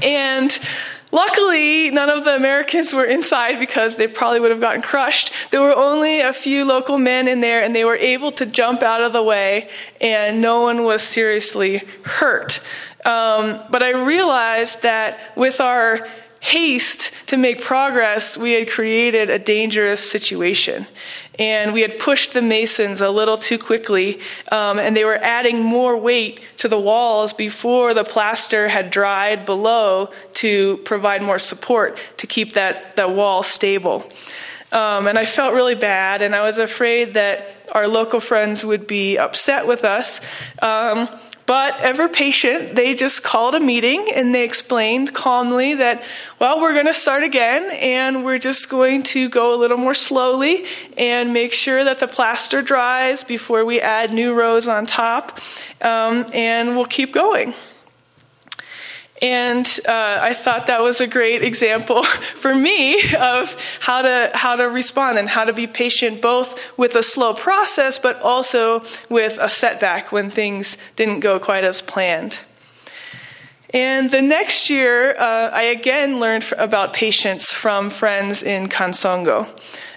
And 0.02 0.56
Luckily, 1.10 1.90
none 1.90 2.10
of 2.10 2.24
the 2.24 2.36
Americans 2.36 2.92
were 2.92 3.04
inside 3.04 3.58
because 3.58 3.96
they 3.96 4.06
probably 4.06 4.40
would 4.40 4.50
have 4.50 4.60
gotten 4.60 4.82
crushed. 4.82 5.50
There 5.50 5.62
were 5.62 5.74
only 5.74 6.20
a 6.20 6.34
few 6.34 6.66
local 6.66 6.98
men 6.98 7.28
in 7.28 7.40
there, 7.40 7.62
and 7.62 7.74
they 7.74 7.84
were 7.84 7.96
able 7.96 8.30
to 8.32 8.44
jump 8.44 8.82
out 8.82 9.00
of 9.00 9.14
the 9.14 9.22
way, 9.22 9.70
and 10.02 10.42
no 10.42 10.62
one 10.62 10.84
was 10.84 11.02
seriously 11.02 11.78
hurt. 12.02 12.60
Um, 13.06 13.60
but 13.70 13.82
I 13.82 13.90
realized 13.90 14.82
that 14.82 15.34
with 15.34 15.62
our 15.62 16.06
haste 16.48 17.12
to 17.28 17.36
make 17.36 17.62
progress, 17.62 18.38
we 18.38 18.52
had 18.52 18.70
created 18.70 19.30
a 19.30 19.38
dangerous 19.38 20.10
situation. 20.10 20.86
And 21.38 21.72
we 21.72 21.82
had 21.82 21.98
pushed 21.98 22.34
the 22.34 22.42
masons 22.42 23.00
a 23.00 23.10
little 23.10 23.38
too 23.38 23.58
quickly, 23.58 24.18
um, 24.50 24.78
and 24.78 24.96
they 24.96 25.04
were 25.04 25.18
adding 25.22 25.62
more 25.62 25.96
weight 25.96 26.40
to 26.56 26.68
the 26.68 26.80
walls 26.80 27.32
before 27.32 27.94
the 27.94 28.02
plaster 28.02 28.68
had 28.68 28.90
dried 28.90 29.46
below 29.46 30.10
to 30.34 30.78
provide 30.78 31.22
more 31.22 31.38
support 31.38 31.98
to 32.16 32.26
keep 32.26 32.54
that, 32.54 32.96
that 32.96 33.14
wall 33.14 33.42
stable. 33.42 34.02
Um, 34.72 35.06
and 35.06 35.18
I 35.18 35.24
felt 35.24 35.54
really 35.54 35.76
bad, 35.76 36.22
and 36.22 36.34
I 36.34 36.42
was 36.42 36.58
afraid 36.58 37.14
that 37.14 37.56
our 37.72 37.88
local 37.88 38.20
friends 38.20 38.64
would 38.64 38.86
be 38.86 39.16
upset 39.16 39.66
with 39.66 39.84
us. 39.84 40.20
Um, 40.60 41.08
but 41.48 41.80
ever 41.80 42.10
patient, 42.10 42.76
they 42.76 42.92
just 42.92 43.22
called 43.22 43.54
a 43.54 43.60
meeting 43.60 44.06
and 44.14 44.34
they 44.34 44.44
explained 44.44 45.14
calmly 45.14 45.76
that, 45.76 46.04
well, 46.38 46.60
we're 46.60 46.74
going 46.74 46.84
to 46.84 46.92
start 46.92 47.22
again 47.22 47.70
and 47.80 48.22
we're 48.22 48.36
just 48.36 48.68
going 48.68 49.02
to 49.04 49.30
go 49.30 49.54
a 49.54 49.56
little 49.56 49.78
more 49.78 49.94
slowly 49.94 50.66
and 50.98 51.32
make 51.32 51.54
sure 51.54 51.82
that 51.82 52.00
the 52.00 52.06
plaster 52.06 52.60
dries 52.60 53.24
before 53.24 53.64
we 53.64 53.80
add 53.80 54.12
new 54.12 54.34
rows 54.34 54.68
on 54.68 54.84
top. 54.84 55.40
Um, 55.80 56.26
and 56.34 56.76
we'll 56.76 56.84
keep 56.84 57.14
going. 57.14 57.54
And 59.20 59.66
uh, 59.86 60.18
I 60.22 60.34
thought 60.34 60.66
that 60.66 60.80
was 60.80 61.00
a 61.00 61.06
great 61.06 61.42
example 61.42 62.02
for 62.04 62.54
me 62.54 63.00
of 63.18 63.56
how 63.80 64.02
to 64.02 64.30
how 64.34 64.56
to 64.56 64.64
respond 64.64 65.18
and 65.18 65.28
how 65.28 65.44
to 65.44 65.52
be 65.52 65.66
patient, 65.66 66.22
both 66.22 66.78
with 66.78 66.94
a 66.94 67.02
slow 67.02 67.34
process, 67.34 67.98
but 67.98 68.20
also 68.22 68.82
with 69.08 69.38
a 69.40 69.48
setback 69.48 70.12
when 70.12 70.30
things 70.30 70.76
didn't 70.96 71.20
go 71.20 71.38
quite 71.38 71.64
as 71.64 71.82
planned. 71.82 72.40
And 73.74 74.10
the 74.10 74.22
next 74.22 74.70
year, 74.70 75.14
uh, 75.18 75.50
I 75.52 75.64
again 75.64 76.20
learned 76.20 76.50
about 76.56 76.94
patience 76.94 77.52
from 77.52 77.90
friends 77.90 78.42
in 78.42 78.68
Kansongo. 78.68 79.46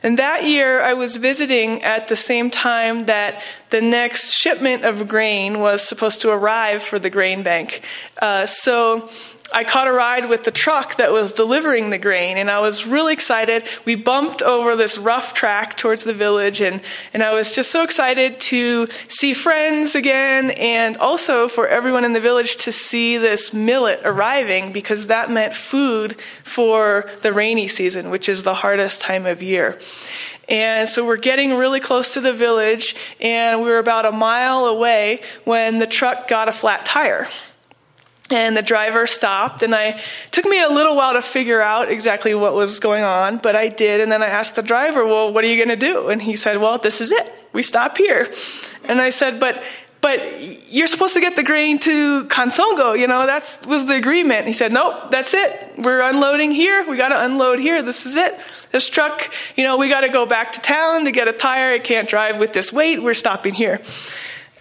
And 0.03 0.19
that 0.19 0.45
year, 0.45 0.81
I 0.81 0.93
was 0.93 1.15
visiting 1.15 1.81
at 1.83 2.09
the 2.09 2.17
same 2.17 2.49
time 2.49 3.05
that 3.05 3.41
the 3.69 3.79
next 3.79 4.33
shipment 4.33 4.83
of 4.83 5.07
grain 5.07 5.61
was 5.61 5.87
supposed 5.87 6.21
to 6.21 6.31
arrive 6.31 6.83
for 6.83 6.99
the 6.99 7.09
grain 7.09 7.43
bank. 7.43 7.81
Uh, 8.21 8.45
so 8.45 9.09
I 9.53 9.65
caught 9.65 9.87
a 9.87 9.91
ride 9.91 10.29
with 10.29 10.43
the 10.43 10.51
truck 10.51 10.95
that 10.95 11.11
was 11.11 11.33
delivering 11.33 11.89
the 11.89 11.97
grain, 11.97 12.37
and 12.37 12.49
I 12.49 12.59
was 12.59 12.87
really 12.87 13.11
excited. 13.11 13.67
We 13.85 13.95
bumped 13.95 14.41
over 14.41 14.75
this 14.75 14.97
rough 14.97 15.33
track 15.33 15.75
towards 15.75 16.03
the 16.03 16.13
village, 16.13 16.61
and, 16.61 16.81
and 17.13 17.21
I 17.21 17.33
was 17.33 17.53
just 17.53 17.69
so 17.69 17.83
excited 17.83 18.39
to 18.41 18.87
see 19.07 19.33
friends 19.33 19.95
again, 19.95 20.51
and 20.51 20.95
also 20.97 21.47
for 21.47 21.67
everyone 21.67 22.05
in 22.05 22.13
the 22.13 22.21
village 22.21 22.57
to 22.57 22.71
see 22.71 23.17
this 23.17 23.53
millet 23.53 23.99
arriving 24.05 24.71
because 24.71 25.07
that 25.07 25.29
meant 25.29 25.53
food 25.53 26.19
for 26.43 27.09
the 27.21 27.33
rainy 27.33 27.67
season, 27.67 28.09
which 28.09 28.29
is 28.29 28.43
the 28.43 28.53
hardest 28.53 29.01
time 29.01 29.25
of 29.25 29.43
year. 29.43 29.77
And 30.47 30.87
so 30.87 31.05
we're 31.05 31.17
getting 31.17 31.57
really 31.57 31.79
close 31.79 32.13
to 32.13 32.21
the 32.21 32.33
village, 32.33 32.95
and 33.19 33.61
we 33.61 33.69
were 33.69 33.79
about 33.79 34.05
a 34.05 34.11
mile 34.11 34.65
away 34.65 35.21
when 35.43 35.79
the 35.79 35.87
truck 35.87 36.27
got 36.27 36.47
a 36.47 36.51
flat 36.51 36.85
tire 36.85 37.27
and 38.31 38.55
the 38.55 38.61
driver 38.61 39.07
stopped 39.07 39.63
and 39.63 39.75
i 39.75 39.99
took 40.31 40.45
me 40.45 40.61
a 40.61 40.69
little 40.69 40.95
while 40.95 41.13
to 41.13 41.21
figure 41.21 41.61
out 41.61 41.91
exactly 41.91 42.33
what 42.33 42.53
was 42.53 42.79
going 42.79 43.03
on 43.03 43.37
but 43.37 43.55
i 43.55 43.67
did 43.67 44.01
and 44.01 44.11
then 44.11 44.21
i 44.21 44.27
asked 44.27 44.55
the 44.55 44.63
driver 44.63 45.05
well 45.05 45.31
what 45.31 45.43
are 45.43 45.47
you 45.47 45.57
going 45.57 45.79
to 45.79 45.87
do 45.87 46.09
and 46.09 46.21
he 46.21 46.35
said 46.35 46.57
well 46.57 46.77
this 46.77 47.01
is 47.01 47.11
it 47.11 47.31
we 47.53 47.61
stop 47.63 47.97
here 47.97 48.31
and 48.85 49.01
i 49.01 49.09
said 49.09 49.39
but 49.39 49.63
but 50.01 50.71
you're 50.71 50.87
supposed 50.87 51.13
to 51.13 51.19
get 51.21 51.35
the 51.35 51.43
grain 51.43 51.77
to 51.79 52.25
Kansongo, 52.25 52.97
you 52.99 53.07
know, 53.07 53.27
that 53.27 53.59
was 53.67 53.85
the 53.85 53.95
agreement. 53.95 54.47
He 54.47 54.53
said, 54.53 54.73
nope, 54.73 55.11
that's 55.11 55.35
it. 55.35 55.73
We're 55.77 56.01
unloading 56.01 56.51
here. 56.51 56.83
We 56.89 56.97
got 56.97 57.09
to 57.09 57.23
unload 57.23 57.59
here. 57.59 57.83
This 57.83 58.07
is 58.07 58.15
it. 58.15 58.39
This 58.71 58.89
truck, 58.89 59.31
you 59.55 59.63
know, 59.63 59.77
we 59.77 59.89
got 59.89 60.01
to 60.01 60.09
go 60.09 60.25
back 60.25 60.53
to 60.53 60.61
town 60.61 61.05
to 61.05 61.11
get 61.11 61.27
a 61.27 61.33
tire. 61.33 61.73
It 61.75 61.83
can't 61.83 62.09
drive 62.09 62.39
with 62.39 62.51
this 62.51 62.73
weight. 62.73 63.03
We're 63.03 63.13
stopping 63.13 63.53
here. 63.53 63.79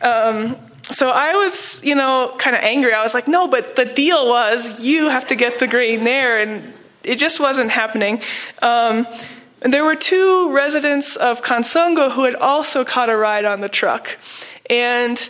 Um, 0.03 0.57
so 0.93 1.11
I 1.11 1.35
was, 1.35 1.83
you 1.85 1.95
know, 1.95 2.35
kind 2.39 2.57
of 2.57 2.63
angry. 2.63 2.93
I 2.93 3.03
was 3.03 3.15
like, 3.15 3.29
no, 3.29 3.49
but 3.49 3.77
the 3.77 3.85
deal 3.85 4.29
was 4.29 4.81
you 4.81 5.09
have 5.09 5.27
to 5.29 5.37
get 5.37 5.59
the 5.59 5.69
grain 5.69 6.05
there, 6.05 6.39
and 6.39 6.73
it 7.05 7.17
just 7.17 7.41
wasn't 7.41 7.71
happening. 7.71 8.23
Um, 8.63 9.07
and 9.63 9.73
there 9.73 9.85
were 9.85 9.97
two 9.97 10.53
residents 10.55 11.17
of 11.17 11.43
Kansongo 11.43 12.11
who 12.11 12.25
had 12.25 12.35
also 12.35 12.85
caught 12.85 13.11
a 13.11 13.17
ride 13.17 13.45
on 13.45 13.61
the 13.61 13.69
truck. 13.69 14.19
And 14.69 15.29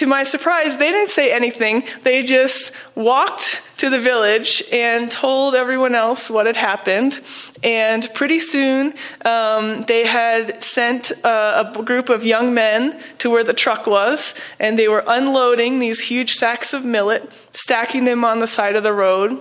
to 0.00 0.06
my 0.06 0.22
surprise, 0.22 0.78
they 0.78 0.90
didn't 0.90 1.10
say 1.10 1.30
anything. 1.30 1.84
They 2.04 2.22
just 2.22 2.72
walked 2.94 3.60
to 3.76 3.90
the 3.90 4.00
village 4.00 4.62
and 4.72 5.12
told 5.12 5.54
everyone 5.54 5.94
else 5.94 6.30
what 6.30 6.46
had 6.46 6.56
happened. 6.56 7.20
And 7.62 8.08
pretty 8.14 8.38
soon, 8.38 8.94
um, 9.26 9.82
they 9.82 10.06
had 10.06 10.62
sent 10.62 11.10
a, 11.10 11.70
a 11.76 11.82
group 11.84 12.08
of 12.08 12.24
young 12.24 12.54
men 12.54 12.98
to 13.18 13.28
where 13.28 13.44
the 13.44 13.52
truck 13.52 13.86
was, 13.86 14.34
and 14.58 14.78
they 14.78 14.88
were 14.88 15.04
unloading 15.06 15.80
these 15.80 16.00
huge 16.00 16.32
sacks 16.32 16.72
of 16.72 16.82
millet, 16.82 17.30
stacking 17.52 18.04
them 18.04 18.24
on 18.24 18.38
the 18.38 18.46
side 18.46 18.76
of 18.76 18.82
the 18.82 18.94
road. 18.94 19.38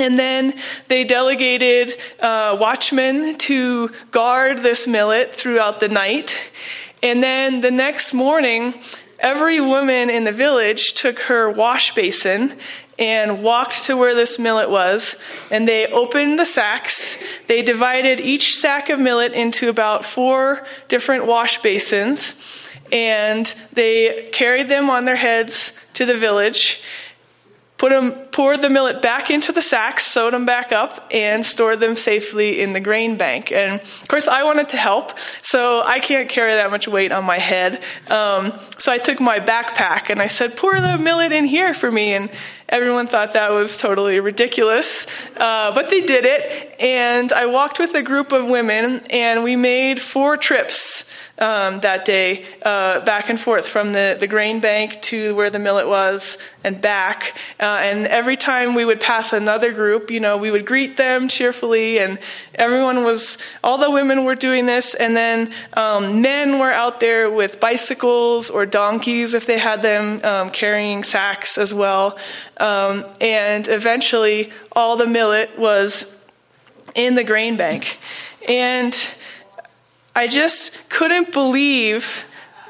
And 0.00 0.18
then 0.18 0.54
they 0.88 1.04
delegated 1.04 1.96
uh, 2.18 2.56
watchmen 2.60 3.38
to 3.38 3.90
guard 4.10 4.58
this 4.58 4.88
millet 4.88 5.32
throughout 5.32 5.78
the 5.78 5.88
night. 5.88 6.50
And 7.04 7.22
then 7.22 7.60
the 7.60 7.70
next 7.70 8.12
morning, 8.12 8.74
every 9.20 9.60
woman 9.60 10.10
in 10.10 10.24
the 10.24 10.32
village 10.32 10.94
took 10.94 11.18
her 11.20 11.50
wash 11.50 11.94
basin 11.94 12.54
and 12.98 13.42
walked 13.42 13.84
to 13.84 13.96
where 13.96 14.14
this 14.14 14.38
millet 14.38 14.68
was, 14.68 15.16
and 15.50 15.66
they 15.66 15.86
opened 15.86 16.38
the 16.38 16.44
sacks. 16.44 17.22
They 17.46 17.62
divided 17.62 18.20
each 18.20 18.56
sack 18.56 18.90
of 18.90 18.98
millet 18.98 19.32
into 19.32 19.70
about 19.70 20.04
four 20.04 20.66
different 20.88 21.26
wash 21.26 21.62
basins, 21.62 22.34
and 22.92 23.46
they 23.72 24.28
carried 24.32 24.68
them 24.68 24.90
on 24.90 25.06
their 25.06 25.16
heads 25.16 25.72
to 25.94 26.04
the 26.04 26.16
village 26.16 26.82
put 27.80 27.92
them, 27.92 28.12
poured 28.30 28.60
the 28.60 28.68
millet 28.68 29.00
back 29.00 29.30
into 29.30 29.52
the 29.52 29.62
sacks, 29.62 30.04
sewed 30.04 30.34
them 30.34 30.44
back 30.44 30.70
up, 30.70 31.08
and 31.10 31.42
stored 31.42 31.80
them 31.80 31.96
safely 31.96 32.60
in 32.60 32.74
the 32.74 32.80
grain 32.80 33.16
bank. 33.16 33.50
And 33.50 33.80
of 33.80 34.06
course, 34.06 34.28
I 34.28 34.42
wanted 34.42 34.68
to 34.68 34.76
help, 34.76 35.18
so 35.40 35.82
I 35.82 35.98
can't 35.98 36.28
carry 36.28 36.52
that 36.52 36.70
much 36.70 36.86
weight 36.86 37.10
on 37.10 37.24
my 37.24 37.38
head. 37.38 37.82
Um, 38.08 38.52
so 38.78 38.92
I 38.92 38.98
took 38.98 39.18
my 39.18 39.40
backpack 39.40 40.10
and 40.10 40.20
I 40.20 40.26
said, 40.26 40.58
"Pour 40.58 40.78
the 40.78 40.98
millet 40.98 41.32
in 41.32 41.46
here 41.46 41.72
for 41.72 41.90
me." 41.90 42.12
And 42.12 42.28
everyone 42.70 43.08
thought 43.08 43.34
that 43.34 43.50
was 43.50 43.76
totally 43.76 44.20
ridiculous, 44.20 45.06
uh, 45.36 45.74
but 45.74 45.90
they 45.90 46.00
did 46.00 46.24
it. 46.24 46.76
And 46.80 47.32
I 47.32 47.46
walked 47.46 47.78
with 47.78 47.94
a 47.94 48.02
group 48.02 48.32
of 48.32 48.46
women, 48.46 49.02
and 49.10 49.44
we 49.44 49.56
made 49.56 50.00
four 50.00 50.36
trips 50.36 51.04
um, 51.40 51.80
that 51.80 52.04
day, 52.04 52.44
uh, 52.62 53.00
back 53.00 53.30
and 53.30 53.40
forth 53.40 53.66
from 53.66 53.88
the, 53.88 54.16
the 54.20 54.26
grain 54.26 54.60
bank 54.60 55.00
to 55.02 55.34
where 55.34 55.48
the 55.48 55.58
millet 55.58 55.88
was 55.88 56.36
and 56.62 56.80
back. 56.80 57.34
Uh, 57.58 57.80
and 57.82 58.06
every 58.06 58.36
time 58.36 58.74
we 58.74 58.84
would 58.84 59.00
pass 59.00 59.32
another 59.32 59.72
group, 59.72 60.10
you 60.10 60.20
know, 60.20 60.36
we 60.36 60.50
would 60.50 60.66
greet 60.66 60.98
them 60.98 61.28
cheerfully, 61.28 61.98
and 61.98 62.18
everyone 62.54 63.04
was, 63.04 63.38
all 63.64 63.78
the 63.78 63.90
women 63.90 64.24
were 64.24 64.34
doing 64.34 64.66
this, 64.66 64.94
and 64.94 65.16
then 65.16 65.52
um, 65.72 66.20
men 66.20 66.58
were 66.58 66.72
out 66.72 67.00
there 67.00 67.30
with 67.30 67.58
bicycles 67.58 68.50
or 68.50 68.66
donkeys 68.66 69.32
if 69.32 69.46
they 69.46 69.58
had 69.58 69.80
them 69.80 70.22
um, 70.24 70.50
carrying 70.50 71.02
sacks 71.02 71.56
as 71.56 71.72
well. 71.72 72.18
Um, 72.60 73.04
and 73.20 73.66
eventually, 73.68 74.50
all 74.72 74.96
the 74.96 75.06
millet 75.06 75.58
was 75.58 76.14
in 76.94 77.14
the 77.14 77.24
grain 77.24 77.56
bank. 77.56 77.98
And 78.48 78.94
I 80.14 80.26
just 80.26 80.90
couldn't 80.90 81.32
believe 81.32 82.24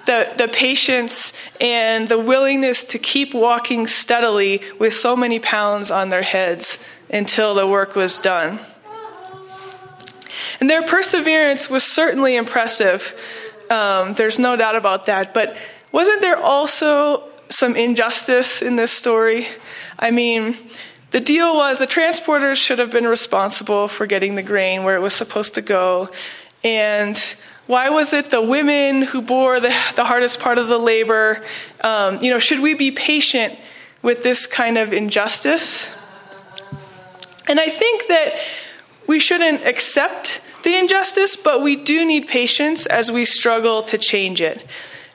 the, 0.06 0.32
the 0.36 0.48
patience 0.48 1.32
and 1.60 2.08
the 2.08 2.18
willingness 2.18 2.84
to 2.84 2.98
keep 2.98 3.34
walking 3.34 3.86
steadily 3.86 4.62
with 4.78 4.94
so 4.94 5.16
many 5.16 5.38
pounds 5.38 5.90
on 5.90 6.08
their 6.08 6.22
heads 6.22 6.78
until 7.12 7.54
the 7.54 7.66
work 7.66 7.94
was 7.94 8.18
done. 8.18 8.58
And 10.60 10.68
their 10.68 10.82
perseverance 10.82 11.70
was 11.70 11.84
certainly 11.84 12.36
impressive. 12.36 13.14
Um, 13.70 14.14
there's 14.14 14.38
no 14.38 14.56
doubt 14.56 14.76
about 14.76 15.06
that. 15.06 15.32
But 15.32 15.56
wasn't 15.92 16.20
there 16.20 16.36
also 16.36 17.24
some 17.48 17.76
injustice 17.76 18.62
in 18.62 18.76
this 18.76 18.92
story? 18.92 19.46
I 20.00 20.10
mean, 20.10 20.56
the 21.10 21.20
deal 21.20 21.54
was 21.54 21.78
the 21.78 21.86
transporters 21.86 22.56
should 22.56 22.78
have 22.78 22.90
been 22.90 23.06
responsible 23.06 23.86
for 23.86 24.06
getting 24.06 24.34
the 24.34 24.42
grain 24.42 24.82
where 24.82 24.96
it 24.96 25.00
was 25.00 25.12
supposed 25.12 25.54
to 25.56 25.62
go. 25.62 26.08
And 26.64 27.16
why 27.66 27.90
was 27.90 28.12
it 28.14 28.30
the 28.30 28.42
women 28.42 29.02
who 29.02 29.20
bore 29.20 29.60
the, 29.60 29.74
the 29.96 30.04
hardest 30.04 30.40
part 30.40 30.56
of 30.56 30.68
the 30.68 30.78
labor? 30.78 31.44
Um, 31.82 32.22
you 32.22 32.30
know, 32.30 32.38
should 32.38 32.60
we 32.60 32.74
be 32.74 32.90
patient 32.90 33.58
with 34.02 34.22
this 34.22 34.46
kind 34.46 34.78
of 34.78 34.92
injustice? 34.94 35.94
And 37.46 37.60
I 37.60 37.68
think 37.68 38.06
that 38.06 38.40
we 39.06 39.18
shouldn't 39.18 39.66
accept 39.66 40.40
the 40.62 40.76
injustice, 40.76 41.36
but 41.36 41.62
we 41.62 41.76
do 41.76 42.06
need 42.06 42.26
patience 42.26 42.86
as 42.86 43.10
we 43.10 43.24
struggle 43.24 43.82
to 43.82 43.98
change 43.98 44.40
it. 44.40 44.64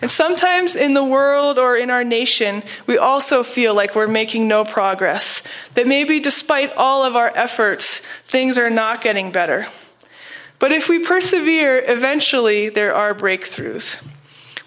And 0.01 0.11
sometimes 0.11 0.75
in 0.75 0.93
the 0.93 1.03
world 1.03 1.57
or 1.57 1.77
in 1.77 1.89
our 1.89 2.03
nation, 2.03 2.63
we 2.85 2.97
also 2.97 3.43
feel 3.43 3.73
like 3.73 3.95
we're 3.95 4.07
making 4.07 4.47
no 4.47 4.65
progress. 4.65 5.41
That 5.75 5.87
maybe 5.87 6.19
despite 6.19 6.73
all 6.73 7.03
of 7.03 7.15
our 7.15 7.31
efforts, 7.35 7.99
things 8.25 8.57
are 8.57 8.69
not 8.69 9.01
getting 9.01 9.31
better. 9.31 9.67
But 10.59 10.71
if 10.71 10.89
we 10.89 10.99
persevere, 10.99 11.83
eventually 11.85 12.69
there 12.69 12.93
are 12.93 13.13
breakthroughs. 13.13 14.05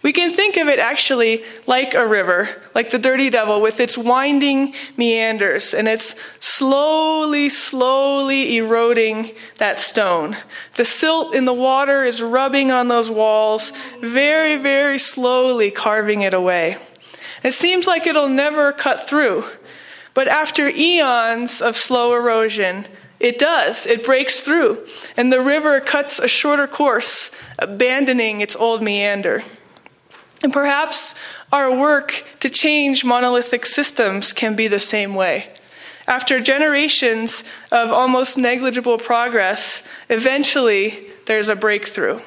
We 0.01 0.13
can 0.13 0.31
think 0.31 0.57
of 0.57 0.69
it 0.69 0.79
actually 0.79 1.43
like 1.67 1.95
a 1.95 2.07
river, 2.07 2.49
like 2.75 2.91
the 2.91 3.01
Dirty 3.01 3.31
Devil, 3.31 3.61
with 3.61 3.81
its 3.81 3.99
winding 3.99 4.75
meanders, 4.97 5.75
and 5.75 5.89
it's 5.89 6.15
slowly, 6.39 7.49
slowly 7.49 8.57
eroding 8.57 9.33
that 9.57 9.79
stone. 9.79 10.37
The 10.77 10.85
silt 10.85 11.35
in 11.35 11.47
the 11.47 11.53
water 11.53 12.05
is 12.05 12.23
rubbing 12.23 12.71
on 12.71 12.87
those 12.87 13.11
walls, 13.11 13.73
very, 14.01 14.57
very 14.57 14.99
slowly 14.99 15.73
carving 15.73 16.23
it 16.23 16.33
away. 16.33 16.77
It 17.43 17.53
seems 17.53 17.87
like 17.87 18.07
it'll 18.07 18.29
never 18.29 18.73
cut 18.73 19.09
through. 19.09 19.45
But 20.15 20.29
after 20.29 20.69
eons 20.69 21.61
of 21.61 21.77
slow 21.77 22.15
erosion, 22.15 22.87
it 23.21 23.39
does. 23.39 23.87
It 23.87 24.05
breaks 24.05 24.41
through. 24.41 24.87
And 25.17 25.33
the 25.33 25.41
river 25.41 25.81
cuts 25.81 26.19
a 26.19 26.29
shorter 26.29 26.67
course, 26.67 27.31
abandoning 27.59 28.41
its 28.41 28.57
old 28.57 28.83
meander. 28.83 29.43
And 30.43 30.53
perhaps 30.53 31.15
our 31.53 31.77
work 31.77 32.25
to 32.41 32.49
change 32.49 33.05
monolithic 33.05 33.67
systems 33.67 34.33
can 34.33 34.55
be 34.55 34.69
the 34.69 34.81
same 34.81 35.15
way. 35.15 35.53
After 36.07 36.41
generations 36.41 37.45
of 37.71 37.91
almost 37.91 38.39
negligible 38.39 38.99
progress, 38.99 39.83
eventually 40.09 41.07
there's 41.27 41.49
a 41.49 41.57
breakthrough. 41.57 42.21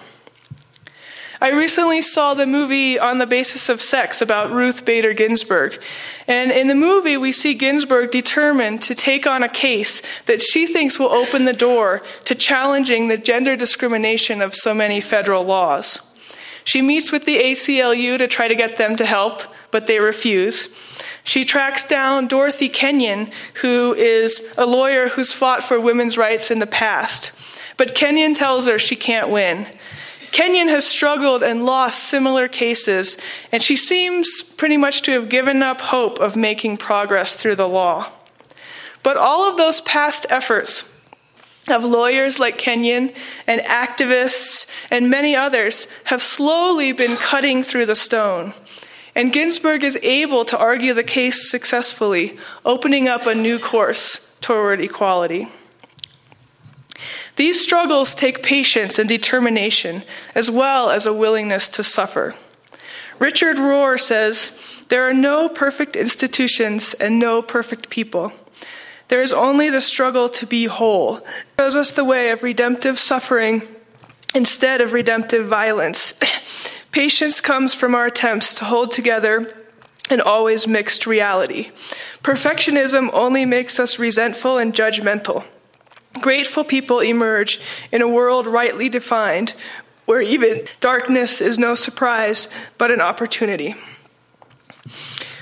I 1.43 1.53
recently 1.53 2.03
saw 2.03 2.35
the 2.35 2.45
movie 2.45 2.99
On 2.99 3.17
the 3.17 3.25
Basis 3.25 3.67
of 3.69 3.81
Sex 3.81 4.21
about 4.21 4.51
Ruth 4.51 4.85
Bader 4.85 5.13
Ginsburg. 5.13 5.81
And 6.27 6.51
in 6.51 6.67
the 6.67 6.75
movie, 6.75 7.17
we 7.17 7.31
see 7.31 7.55
Ginsburg 7.55 8.11
determined 8.11 8.83
to 8.83 8.93
take 8.93 9.25
on 9.25 9.41
a 9.41 9.49
case 9.49 10.03
that 10.27 10.43
she 10.43 10.67
thinks 10.67 10.99
will 10.99 11.09
open 11.09 11.45
the 11.45 11.53
door 11.53 12.03
to 12.25 12.35
challenging 12.35 13.07
the 13.07 13.17
gender 13.17 13.55
discrimination 13.55 14.39
of 14.43 14.53
so 14.53 14.75
many 14.75 15.01
federal 15.01 15.43
laws. 15.43 16.10
She 16.63 16.81
meets 16.81 17.11
with 17.11 17.25
the 17.25 17.37
ACLU 17.37 18.17
to 18.17 18.27
try 18.27 18.47
to 18.47 18.55
get 18.55 18.77
them 18.77 18.95
to 18.97 19.05
help, 19.05 19.41
but 19.71 19.87
they 19.87 19.99
refuse. 19.99 20.69
She 21.23 21.45
tracks 21.45 21.83
down 21.83 22.27
Dorothy 22.27 22.69
Kenyon, 22.69 23.29
who 23.61 23.93
is 23.93 24.53
a 24.57 24.65
lawyer 24.65 25.09
who's 25.09 25.33
fought 25.33 25.63
for 25.63 25.79
women's 25.79 26.17
rights 26.17 26.51
in 26.51 26.59
the 26.59 26.67
past. 26.67 27.31
But 27.77 27.95
Kenyon 27.95 28.33
tells 28.33 28.67
her 28.67 28.77
she 28.77 28.95
can't 28.95 29.29
win. 29.29 29.67
Kenyon 30.31 30.69
has 30.69 30.87
struggled 30.87 31.43
and 31.43 31.65
lost 31.65 32.03
similar 32.03 32.47
cases, 32.47 33.17
and 33.51 33.61
she 33.61 33.75
seems 33.75 34.41
pretty 34.41 34.77
much 34.77 35.01
to 35.03 35.11
have 35.11 35.29
given 35.29 35.61
up 35.61 35.81
hope 35.81 36.19
of 36.19 36.35
making 36.35 36.77
progress 36.77 37.35
through 37.35 37.55
the 37.55 37.67
law. 37.67 38.09
But 39.03 39.17
all 39.17 39.49
of 39.49 39.57
those 39.57 39.81
past 39.81 40.25
efforts 40.29 40.89
of 41.67 41.83
lawyers 41.83 42.39
like 42.39 42.57
Kenyon 42.57 43.11
and 43.47 43.61
activists 43.61 44.67
and 44.89 45.09
many 45.09 45.35
others 45.35 45.87
have 46.05 46.21
slowly 46.21 46.91
been 46.91 47.17
cutting 47.17 47.63
through 47.63 47.85
the 47.85 47.95
stone. 47.95 48.53
And 49.15 49.33
Ginsburg 49.33 49.83
is 49.83 49.99
able 50.01 50.45
to 50.45 50.57
argue 50.57 50.93
the 50.93 51.03
case 51.03 51.49
successfully, 51.49 52.37
opening 52.65 53.07
up 53.07 53.27
a 53.27 53.35
new 53.35 53.59
course 53.59 54.33
toward 54.41 54.79
equality. 54.79 55.49
These 57.35 57.61
struggles 57.61 58.15
take 58.15 58.43
patience 58.43 58.99
and 58.99 59.09
determination, 59.09 60.03
as 60.35 60.49
well 60.49 60.89
as 60.89 61.05
a 61.05 61.13
willingness 61.13 61.67
to 61.69 61.83
suffer. 61.83 62.35
Richard 63.19 63.57
Rohr 63.57 63.99
says, 63.99 64.85
There 64.89 65.07
are 65.07 65.13
no 65.13 65.49
perfect 65.49 65.95
institutions 65.95 66.93
and 66.95 67.19
no 67.19 67.41
perfect 67.41 67.89
people. 67.89 68.31
There 69.11 69.21
is 69.21 69.33
only 69.33 69.69
the 69.69 69.81
struggle 69.81 70.29
to 70.29 70.45
be 70.45 70.67
whole. 70.67 71.17
It 71.17 71.25
shows 71.59 71.75
us 71.75 71.91
the 71.91 72.05
way 72.05 72.29
of 72.29 72.43
redemptive 72.43 72.97
suffering 72.97 73.61
instead 74.33 74.79
of 74.79 74.93
redemptive 74.93 75.47
violence. 75.47 76.13
Patience 76.93 77.41
comes 77.41 77.73
from 77.73 77.93
our 77.93 78.05
attempts 78.05 78.53
to 78.53 78.63
hold 78.63 78.91
together 78.91 79.53
an 80.09 80.21
always 80.21 80.65
mixed 80.65 81.05
reality. 81.05 81.71
Perfectionism 82.23 83.09
only 83.11 83.43
makes 83.43 83.81
us 83.81 83.99
resentful 83.99 84.57
and 84.57 84.73
judgmental. 84.73 85.43
Grateful 86.21 86.63
people 86.63 87.01
emerge 87.01 87.59
in 87.91 88.01
a 88.01 88.07
world 88.07 88.47
rightly 88.47 88.87
defined, 88.87 89.53
where 90.05 90.21
even 90.21 90.65
darkness 90.79 91.41
is 91.41 91.59
no 91.59 91.75
surprise 91.75 92.47
but 92.77 92.91
an 92.91 93.01
opportunity. 93.01 93.75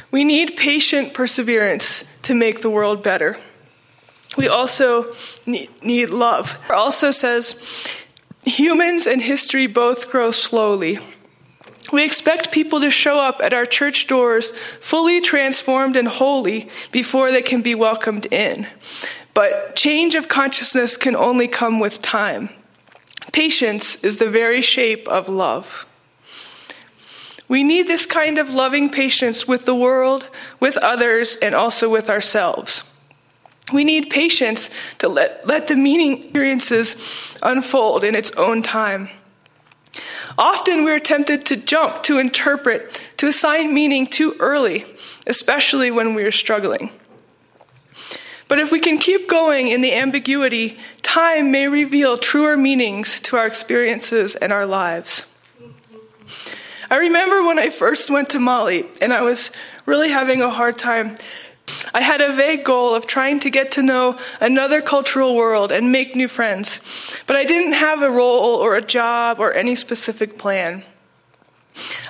We 0.09 0.23
need 0.23 0.57
patient 0.57 1.13
perseverance 1.13 2.03
to 2.23 2.33
make 2.33 2.61
the 2.61 2.71
world 2.71 3.03
better 3.03 3.37
we 4.37 4.47
also 4.47 5.13
need 5.45 6.09
love. 6.09 6.59
It 6.69 6.73
also 6.73 7.11
says 7.11 7.87
humans 8.45 9.07
and 9.07 9.21
history 9.21 9.67
both 9.67 10.09
grow 10.09 10.31
slowly. 10.31 10.99
We 11.91 12.05
expect 12.05 12.51
people 12.51 12.81
to 12.81 12.91
show 12.91 13.19
up 13.19 13.41
at 13.43 13.53
our 13.53 13.65
church 13.65 14.07
doors 14.07 14.51
fully 14.51 15.21
transformed 15.21 15.95
and 15.95 16.07
holy 16.07 16.69
before 16.91 17.31
they 17.31 17.41
can 17.41 17.61
be 17.61 17.73
welcomed 17.73 18.27
in. 18.31 18.67
But 19.33 19.75
change 19.75 20.15
of 20.15 20.27
consciousness 20.27 20.97
can 20.97 21.15
only 21.15 21.47
come 21.47 21.79
with 21.79 22.01
time. 22.01 22.49
Patience 23.31 23.95
is 24.03 24.17
the 24.17 24.29
very 24.29 24.61
shape 24.61 25.07
of 25.07 25.29
love. 25.29 25.85
We 27.47 27.63
need 27.63 27.87
this 27.87 28.05
kind 28.05 28.37
of 28.37 28.53
loving 28.53 28.89
patience 28.89 29.47
with 29.47 29.65
the 29.65 29.73
world, 29.73 30.29
with 30.59 30.77
others, 30.77 31.35
and 31.41 31.55
also 31.55 31.89
with 31.89 32.09
ourselves. 32.09 32.83
We 33.71 33.83
need 33.83 34.09
patience 34.09 34.69
to 34.99 35.07
let, 35.07 35.45
let 35.47 35.67
the 35.67 35.75
meaning 35.75 36.17
experiences 36.19 37.37
unfold 37.43 38.03
in 38.03 38.15
its 38.15 38.31
own 38.31 38.61
time. 38.61 39.09
Often 40.37 40.83
we're 40.83 40.99
tempted 40.99 41.45
to 41.47 41.57
jump, 41.57 42.03
to 42.03 42.19
interpret, 42.19 43.13
to 43.17 43.27
assign 43.27 43.73
meaning 43.73 44.07
too 44.07 44.35
early, 44.39 44.85
especially 45.27 45.91
when 45.91 46.13
we're 46.13 46.31
struggling. 46.31 46.91
But 48.47 48.59
if 48.59 48.71
we 48.71 48.79
can 48.79 48.97
keep 48.97 49.29
going 49.29 49.67
in 49.67 49.81
the 49.81 49.93
ambiguity, 49.93 50.79
time 51.01 51.51
may 51.51 51.67
reveal 51.67 52.17
truer 52.17 52.57
meanings 52.57 53.19
to 53.21 53.37
our 53.37 53.45
experiences 53.45 54.35
and 54.35 54.51
our 54.51 54.65
lives. 54.65 55.23
I 56.89 56.97
remember 56.97 57.43
when 57.43 57.59
I 57.59 57.69
first 57.69 58.09
went 58.09 58.29
to 58.29 58.39
Mali 58.39 58.89
and 59.01 59.13
I 59.13 59.21
was 59.21 59.51
really 59.85 60.09
having 60.09 60.41
a 60.41 60.49
hard 60.49 60.77
time 60.77 61.15
I 61.93 62.01
had 62.01 62.21
a 62.21 62.33
vague 62.33 62.63
goal 62.63 62.95
of 62.95 63.07
trying 63.07 63.39
to 63.41 63.49
get 63.49 63.71
to 63.71 63.81
know 63.81 64.17
another 64.39 64.81
cultural 64.81 65.35
world 65.35 65.71
and 65.71 65.91
make 65.91 66.15
new 66.15 66.27
friends, 66.27 66.79
but 67.27 67.35
I 67.35 67.45
didn't 67.45 67.73
have 67.73 68.01
a 68.01 68.11
role 68.11 68.55
or 68.55 68.75
a 68.75 68.81
job 68.81 69.39
or 69.39 69.53
any 69.53 69.75
specific 69.75 70.37
plan. 70.37 70.83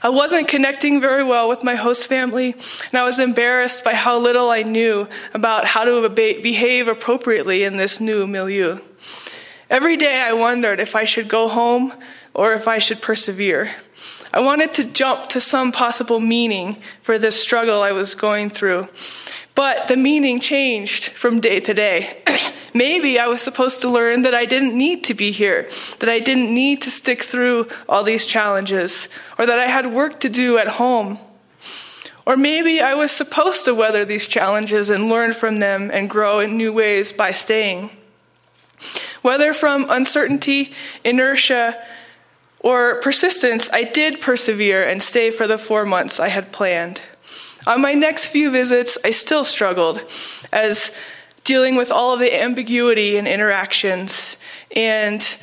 I 0.01 0.09
wasn't 0.09 0.47
connecting 0.47 1.01
very 1.01 1.23
well 1.23 1.47
with 1.47 1.63
my 1.63 1.75
host 1.75 2.07
family, 2.07 2.53
and 2.53 2.95
I 2.95 3.03
was 3.03 3.19
embarrassed 3.19 3.83
by 3.83 3.93
how 3.93 4.17
little 4.17 4.49
I 4.49 4.63
knew 4.63 5.07
about 5.33 5.65
how 5.65 5.83
to 5.83 6.09
behave 6.09 6.87
appropriately 6.87 7.63
in 7.63 7.77
this 7.77 7.99
new 7.99 8.25
milieu. 8.25 8.79
Every 9.69 9.97
day 9.97 10.21
I 10.21 10.33
wondered 10.33 10.79
if 10.79 10.95
I 10.95 11.03
should 11.03 11.27
go 11.27 11.47
home 11.47 11.93
or 12.33 12.53
if 12.53 12.67
I 12.67 12.79
should 12.79 13.01
persevere. 13.01 13.71
I 14.33 14.39
wanted 14.39 14.73
to 14.75 14.85
jump 14.85 15.29
to 15.29 15.41
some 15.41 15.71
possible 15.71 16.19
meaning 16.19 16.81
for 17.01 17.19
this 17.19 17.39
struggle 17.39 17.83
I 17.83 17.91
was 17.91 18.15
going 18.15 18.49
through. 18.49 18.87
But 19.59 19.89
the 19.89 19.97
meaning 19.97 20.39
changed 20.39 21.09
from 21.09 21.41
day 21.41 21.59
to 21.59 21.73
day. 21.73 22.23
Maybe 22.73 23.19
I 23.19 23.27
was 23.27 23.41
supposed 23.41 23.81
to 23.81 23.89
learn 23.89 24.21
that 24.21 24.33
I 24.33 24.45
didn't 24.45 24.73
need 24.73 25.03
to 25.03 25.13
be 25.13 25.31
here, 25.31 25.67
that 25.99 26.07
I 26.07 26.19
didn't 26.19 26.53
need 26.53 26.83
to 26.83 26.89
stick 26.89 27.23
through 27.23 27.67
all 27.89 28.03
these 28.03 28.25
challenges, 28.25 29.09
or 29.37 29.45
that 29.45 29.59
I 29.59 29.67
had 29.67 29.93
work 29.93 30.21
to 30.21 30.29
do 30.29 30.57
at 30.57 30.79
home. 30.79 31.19
Or 32.25 32.37
maybe 32.37 32.79
I 32.79 32.93
was 32.93 33.11
supposed 33.11 33.65
to 33.65 33.75
weather 33.75 34.05
these 34.05 34.29
challenges 34.29 34.89
and 34.89 35.09
learn 35.09 35.33
from 35.33 35.57
them 35.57 35.91
and 35.93 36.09
grow 36.09 36.39
in 36.39 36.55
new 36.55 36.71
ways 36.71 37.11
by 37.11 37.33
staying. 37.33 37.89
Whether 39.23 39.53
from 39.53 39.87
uncertainty, 39.89 40.71
inertia, 41.03 41.77
or 42.61 43.01
persistence, 43.01 43.69
I 43.73 43.83
did 43.83 44.21
persevere 44.21 44.87
and 44.87 45.03
stay 45.03 45.31
for 45.31 45.47
the 45.47 45.57
four 45.57 45.83
months 45.83 46.17
I 46.17 46.29
had 46.29 46.53
planned. 46.53 47.01
On 47.67 47.81
my 47.81 47.93
next 47.93 48.27
few 48.27 48.51
visits, 48.51 48.97
I 49.03 49.09
still 49.09 49.43
struggled 49.43 50.01
as 50.51 50.91
dealing 51.43 51.75
with 51.75 51.91
all 51.91 52.13
of 52.13 52.19
the 52.19 52.41
ambiguity 52.41 53.17
in 53.17 53.27
interactions 53.27 54.37
and 54.75 55.37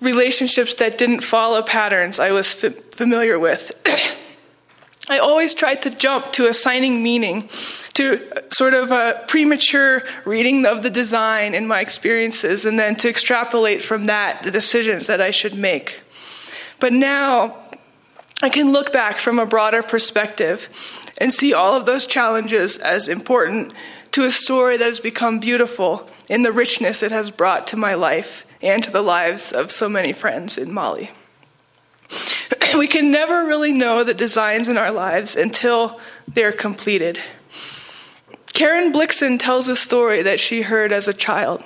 relationships 0.00 0.74
that 0.74 0.98
didn't 0.98 1.20
follow 1.20 1.62
patterns 1.62 2.18
I 2.18 2.30
was 2.30 2.62
f- 2.62 2.74
familiar 2.92 3.38
with. 3.38 3.72
I 5.08 5.18
always 5.18 5.54
tried 5.54 5.82
to 5.82 5.90
jump 5.90 6.32
to 6.32 6.48
assigning 6.48 7.02
meaning, 7.02 7.48
to 7.94 8.28
uh, 8.34 8.40
sort 8.50 8.74
of 8.74 8.90
a 8.90 9.22
premature 9.28 10.02
reading 10.24 10.66
of 10.66 10.82
the 10.82 10.90
design 10.90 11.54
in 11.54 11.68
my 11.68 11.80
experiences, 11.80 12.66
and 12.66 12.78
then 12.78 12.96
to 12.96 13.08
extrapolate 13.08 13.82
from 13.82 14.06
that 14.06 14.42
the 14.42 14.50
decisions 14.50 15.06
that 15.06 15.20
I 15.20 15.30
should 15.30 15.54
make. 15.54 16.02
But 16.80 16.92
now, 16.92 17.56
I 18.42 18.50
can 18.50 18.70
look 18.70 18.92
back 18.92 19.16
from 19.16 19.38
a 19.38 19.46
broader 19.46 19.82
perspective 19.82 20.68
and 21.18 21.32
see 21.32 21.54
all 21.54 21.74
of 21.74 21.86
those 21.86 22.06
challenges 22.06 22.76
as 22.76 23.08
important 23.08 23.72
to 24.12 24.24
a 24.24 24.30
story 24.30 24.76
that 24.76 24.84
has 24.84 25.00
become 25.00 25.38
beautiful 25.38 26.08
in 26.28 26.42
the 26.42 26.52
richness 26.52 27.02
it 27.02 27.10
has 27.10 27.30
brought 27.30 27.66
to 27.68 27.76
my 27.76 27.94
life 27.94 28.46
and 28.60 28.84
to 28.84 28.90
the 28.90 29.02
lives 29.02 29.52
of 29.52 29.70
so 29.70 29.88
many 29.88 30.12
friends 30.12 30.58
in 30.58 30.72
Mali. 30.72 31.10
we 32.78 32.86
can 32.86 33.10
never 33.10 33.46
really 33.46 33.72
know 33.72 34.04
the 34.04 34.14
designs 34.14 34.68
in 34.68 34.76
our 34.76 34.92
lives 34.92 35.34
until 35.34 35.98
they're 36.28 36.52
completed. 36.52 37.18
Karen 38.52 38.92
Blixen 38.92 39.38
tells 39.38 39.68
a 39.68 39.76
story 39.76 40.22
that 40.22 40.40
she 40.40 40.62
heard 40.62 40.92
as 40.92 41.08
a 41.08 41.14
child. 41.14 41.62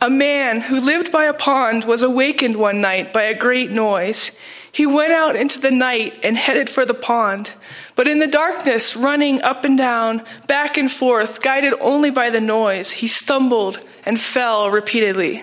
A 0.00 0.10
man 0.10 0.60
who 0.60 0.78
lived 0.78 1.10
by 1.10 1.24
a 1.24 1.34
pond 1.34 1.84
was 1.84 2.02
awakened 2.02 2.54
one 2.54 2.80
night 2.80 3.12
by 3.12 3.24
a 3.24 3.34
great 3.34 3.70
noise. 3.70 4.30
He 4.70 4.86
went 4.86 5.12
out 5.12 5.36
into 5.36 5.60
the 5.60 5.70
night 5.70 6.20
and 6.22 6.36
headed 6.36 6.68
for 6.68 6.84
the 6.84 6.94
pond. 6.94 7.52
But 7.94 8.06
in 8.06 8.18
the 8.18 8.26
darkness, 8.26 8.96
running 8.96 9.42
up 9.42 9.64
and 9.64 9.76
down, 9.76 10.22
back 10.46 10.76
and 10.76 10.90
forth, 10.90 11.40
guided 11.42 11.74
only 11.80 12.10
by 12.10 12.30
the 12.30 12.40
noise, 12.40 12.90
he 12.90 13.08
stumbled 13.08 13.80
and 14.04 14.20
fell 14.20 14.70
repeatedly. 14.70 15.42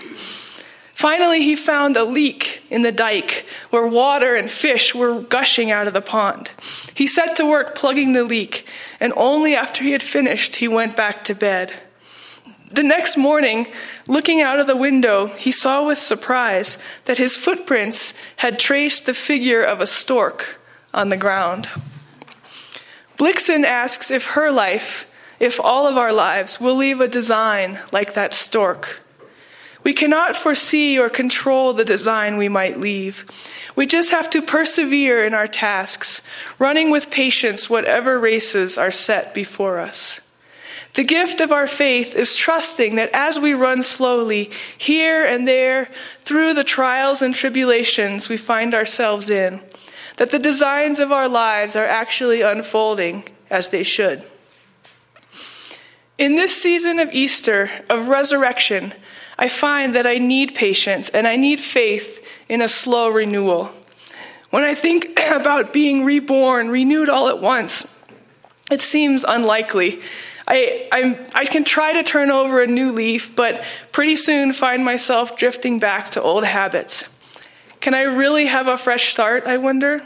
Finally, 0.94 1.42
he 1.42 1.58
found 1.58 1.98
a 1.98 2.06
leak 2.06 2.64
in 2.70 2.82
the 2.82 2.92
dike 2.92 3.46
where 3.70 3.86
water 3.86 4.34
and 4.34 4.50
fish 4.50 4.96
were 4.96 5.20
gushing 5.20 5.70
out 5.70 5.88
of 5.88 5.94
the 5.94 6.02
pond. 6.02 6.52
He 6.94 7.06
set 7.06 7.36
to 7.36 7.46
work 7.46 7.76
plugging 7.76 8.14
the 8.14 8.24
leak, 8.24 8.66
and 9.02 9.12
only 9.18 9.56
after 9.56 9.84
he 9.84 9.92
had 9.92 10.02
finished, 10.02 10.56
he 10.56 10.70
went 10.70 10.96
back 10.96 11.26
to 11.26 11.36
bed. 11.36 11.74
The 12.71 12.84
next 12.84 13.15
morning, 13.15 13.67
looking 14.08 14.41
out 14.41 14.60
of 14.60 14.67
the 14.67 14.75
window, 14.75 15.28
he 15.28 15.51
saw 15.51 15.86
with 15.86 15.97
surprise 15.97 16.78
that 17.06 17.19
his 17.19 17.38
footprints 17.38 18.13
had 18.38 18.60
traced 18.60 19.06
the 19.06 19.13
figure 19.13 19.62
of 19.62 19.82
a 19.82 19.88
stork 19.88 20.60
on 20.93 21.10
the 21.10 21.17
ground. 21.17 21.69
Blixen 23.17 23.63
asks 23.63 24.10
if 24.12 24.32
her 24.32 24.51
life, 24.51 25.08
if 25.39 25.60
all 25.60 25.88
of 25.88 25.97
our 25.97 26.12
lives, 26.12 26.60
will 26.60 26.75
leave 26.75 26.99
a 26.99 27.08
design 27.08 27.80
like 27.93 28.13
that 28.13 28.34
stork. 28.34 29.01
We 29.84 29.93
cannot 29.93 30.36
foresee 30.36 30.97
or 30.97 31.10
control 31.10 31.71
the 31.71 31.86
design 31.86 32.38
we 32.38 32.49
might 32.49 32.80
leave. 32.80 33.25
We 33.75 33.86
just 33.86 34.10
have 34.10 34.30
to 34.32 34.41
persevere 34.41 35.23
in 35.23 35.36
our 35.36 35.47
tasks, 35.47 36.23
running 36.58 36.89
with 36.89 37.12
patience 37.12 37.69
whatever 37.69 38.19
races 38.19 38.78
are 38.80 38.89
set 38.89 39.34
before 39.36 39.80
us. 39.80 40.21
The 40.95 41.03
gift 41.03 41.41
of 41.41 41.51
our 41.51 41.67
faith 41.67 42.15
is 42.15 42.38
trusting 42.38 42.95
that 42.95 43.10
as 43.13 43.38
we 43.38 43.53
run 43.53 43.84
slowly, 43.84 44.49
here 44.77 45.25
and 45.25 45.45
there, 45.45 45.89
through 46.19 46.53
the 46.53 46.63
trials 46.63 47.21
and 47.21 47.36
tribulations 47.36 48.29
we 48.29 48.38
find 48.38 48.73
ourselves 48.73 49.29
in, 49.29 49.62
that 50.17 50.29
the 50.29 50.39
designs 50.39 50.99
of 50.99 51.12
our 51.12 51.27
lives 51.27 51.75
are 51.75 51.86
actually 51.86 52.41
unfolding 52.41 53.25
as 53.49 53.69
they 53.69 53.84
should. 53.84 54.23
In 56.17 56.36
this 56.36 56.60
season 56.62 56.99
of 56.99 57.12
Easter, 57.12 57.69
of 57.89 58.08
resurrection, 58.08 58.93
I 59.38 59.49
find 59.49 59.93
that 59.95 60.08
I 60.08 60.17
need 60.17 60.55
patience 60.55 61.10
and 61.10 61.27
I 61.27 61.36
need 61.36 61.60
faith 61.60 62.25
in 62.47 62.62
a 62.62 62.69
slow 62.69 63.10
renewal. 63.10 63.69
When 64.49 64.63
I 64.63 64.75
think 64.75 65.19
about 65.31 65.73
being 65.73 66.05
reborn, 66.05 66.69
renewed 66.69 67.10
all 67.10 67.27
at 67.27 67.41
once, 67.41 67.86
it 68.71 68.79
seems 68.79 69.25
unlikely. 69.25 70.01
I, 70.47 70.88
I'm, 70.91 71.17
I 71.34 71.45
can 71.45 71.63
try 71.63 71.93
to 71.93 72.03
turn 72.03 72.29
over 72.29 72.62
a 72.62 72.67
new 72.67 72.91
leaf, 72.91 73.36
but 73.36 73.63
pretty 73.91 74.15
soon 74.15 74.53
find 74.53 74.86
myself 74.86 75.36
drifting 75.36 75.79
back 75.79 76.10
to 76.12 76.21
old 76.21 76.45
habits. 76.45 77.05
Can 77.79 77.93
I 77.93 78.03
really 78.03 78.45
have 78.45 78.67
a 78.67 78.77
fresh 78.77 79.12
start, 79.12 79.45
I 79.45 79.58
wonder? 79.58 80.03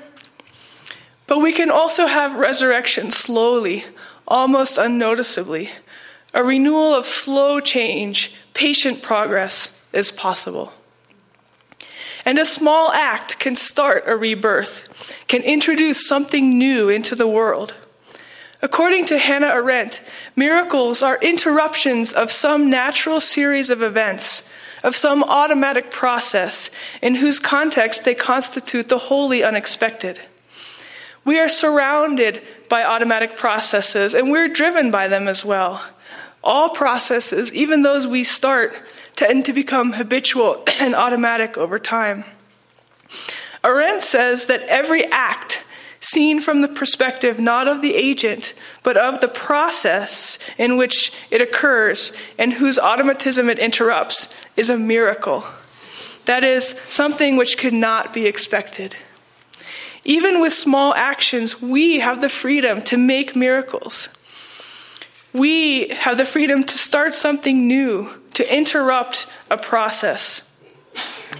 But 1.28 1.40
we 1.40 1.52
can 1.52 1.70
also 1.70 2.08
have 2.08 2.36
resurrection 2.36 3.12
slowly, 3.12 3.84
almost 4.28 4.78
unnoticeably. 4.78 5.70
A 6.34 6.44
renewal 6.44 6.94
of 6.94 7.06
slow 7.06 7.60
change, 7.60 8.34
patient 8.54 9.02
progress 9.02 9.78
is 9.94 10.12
possible. 10.12 10.74
And 12.26 12.38
a 12.38 12.46
small 12.46 12.92
act 12.92 13.40
can 13.40 13.56
start 13.56 14.04
a 14.08 14.16
rebirth, 14.16 15.18
can 15.28 15.42
introduce 15.42 16.08
something 16.08 16.58
new 16.58 16.90
into 16.90 17.16
the 17.16 17.28
world. 17.28 17.74
According 18.62 19.06
to 19.06 19.18
Hannah 19.18 19.48
Arendt, 19.48 20.02
miracles 20.36 21.02
are 21.02 21.18
interruptions 21.22 22.12
of 22.12 22.32
some 22.32 22.70
natural 22.70 23.22
series 23.22 23.70
of 23.70 23.82
events, 23.82 24.48
of 24.84 24.96
some 24.96 25.24
automatic 25.24 25.92
process, 25.92 26.70
in 27.02 27.16
whose 27.16 27.40
context 27.40 28.04
they 28.04 28.16
constitute 28.16 28.90
the 28.90 28.98
wholly 28.98 29.44
unexpected. 29.44 30.20
We 31.24 31.40
are 31.40 31.50
surrounded 31.50 32.42
by 32.68 32.84
automatic 32.84 33.38
processes, 33.38 34.14
and 34.14 34.30
we're 34.30 34.50
driven 34.50 34.92
by 34.92 35.08
them 35.08 35.28
as 35.28 35.46
well. 35.46 35.82
All 36.44 36.70
processes, 36.70 37.54
even 37.54 37.82
those 37.82 38.08
we 38.08 38.24
start, 38.24 38.74
tend 39.16 39.46
to 39.46 39.54
become 39.54 39.94
habitual 39.94 40.64
and 40.82 40.96
automatic 40.96 41.58
over 41.58 41.80
time. 41.80 42.26
Arendt 43.64 44.02
says 44.02 44.48
that 44.48 44.62
every 44.64 45.06
act 45.06 45.64
seen 46.00 46.40
from 46.40 46.62
the 46.62 46.68
perspective 46.68 47.40
not 47.40 47.68
of 47.68 47.82
the 47.82 47.96
agent, 47.96 48.54
but 48.84 48.98
of 48.98 49.22
the 49.22 49.28
process 49.28 50.38
in 50.58 50.78
which 50.78 51.12
it 51.30 51.42
occurs 51.42 52.14
and 52.38 52.54
whose 52.54 52.80
automatism 52.80 53.50
it 53.50 53.60
interrupts, 53.60 54.34
is 54.56 54.70
a 54.70 54.78
miracle. 54.78 55.44
That 56.26 56.44
is, 56.44 56.80
something 56.90 57.38
which 57.38 57.58
could 57.58 57.74
not 57.74 58.14
be 58.14 58.28
expected. 58.28 58.96
Even 60.06 60.42
with 60.42 60.54
small 60.54 60.94
actions, 60.94 61.62
we 61.62 62.00
have 62.00 62.22
the 62.22 62.30
freedom 62.30 62.82
to 62.84 62.98
make 62.98 63.36
miracles. 63.36 64.10
We 65.34 65.90
have 65.90 66.18
the 66.18 66.26
freedom 66.26 66.64
to 66.64 66.78
start 66.78 67.14
something 67.14 67.68
new, 67.68 68.10
to 68.34 68.56
interrupt 68.56 69.28
a 69.52 69.58
process. 69.58 70.49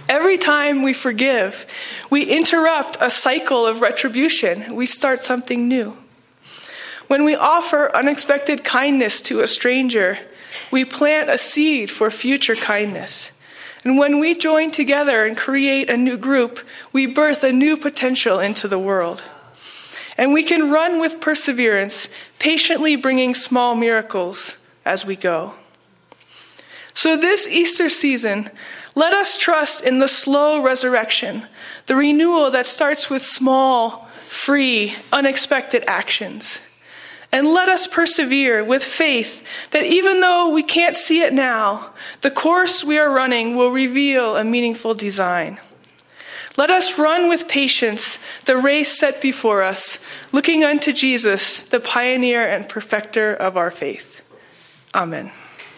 Every 0.08 0.38
time 0.38 0.82
we 0.82 0.92
forgive, 0.92 1.66
we 2.10 2.24
interrupt 2.24 2.96
a 3.00 3.10
cycle 3.10 3.66
of 3.66 3.80
retribution. 3.80 4.74
We 4.74 4.86
start 4.86 5.22
something 5.22 5.68
new. 5.68 5.96
When 7.06 7.24
we 7.24 7.34
offer 7.34 7.94
unexpected 7.94 8.62
kindness 8.62 9.20
to 9.22 9.40
a 9.40 9.48
stranger, 9.48 10.18
we 10.70 10.84
plant 10.84 11.28
a 11.28 11.38
seed 11.38 11.90
for 11.90 12.10
future 12.10 12.54
kindness. 12.54 13.32
And 13.84 13.98
when 13.98 14.20
we 14.20 14.34
join 14.34 14.70
together 14.70 15.24
and 15.24 15.36
create 15.36 15.88
a 15.88 15.96
new 15.96 16.16
group, 16.16 16.60
we 16.92 17.06
birth 17.06 17.42
a 17.42 17.52
new 17.52 17.76
potential 17.76 18.38
into 18.38 18.68
the 18.68 18.78
world. 18.78 19.28
And 20.16 20.32
we 20.32 20.42
can 20.42 20.70
run 20.70 21.00
with 21.00 21.20
perseverance, 21.20 22.08
patiently 22.38 22.94
bringing 22.94 23.34
small 23.34 23.74
miracles 23.74 24.58
as 24.84 25.06
we 25.06 25.16
go. 25.16 25.54
So, 27.00 27.16
this 27.16 27.48
Easter 27.48 27.88
season, 27.88 28.50
let 28.94 29.14
us 29.14 29.38
trust 29.38 29.82
in 29.82 30.00
the 30.00 30.06
slow 30.06 30.62
resurrection, 30.62 31.46
the 31.86 31.96
renewal 31.96 32.50
that 32.50 32.66
starts 32.66 33.08
with 33.08 33.22
small, 33.22 34.06
free, 34.28 34.92
unexpected 35.10 35.82
actions. 35.86 36.60
And 37.32 37.54
let 37.54 37.70
us 37.70 37.86
persevere 37.86 38.62
with 38.62 38.84
faith 38.84 39.42
that 39.70 39.86
even 39.86 40.20
though 40.20 40.50
we 40.50 40.62
can't 40.62 40.94
see 40.94 41.22
it 41.22 41.32
now, 41.32 41.94
the 42.20 42.30
course 42.30 42.84
we 42.84 42.98
are 42.98 43.10
running 43.10 43.56
will 43.56 43.70
reveal 43.70 44.36
a 44.36 44.44
meaningful 44.44 44.92
design. 44.92 45.58
Let 46.58 46.68
us 46.68 46.98
run 46.98 47.30
with 47.30 47.48
patience 47.48 48.18
the 48.44 48.58
race 48.58 48.98
set 48.98 49.22
before 49.22 49.62
us, 49.62 50.00
looking 50.34 50.64
unto 50.64 50.92
Jesus, 50.92 51.62
the 51.62 51.80
pioneer 51.80 52.46
and 52.46 52.68
perfecter 52.68 53.32
of 53.32 53.56
our 53.56 53.70
faith. 53.70 54.20
Amen. 54.94 55.32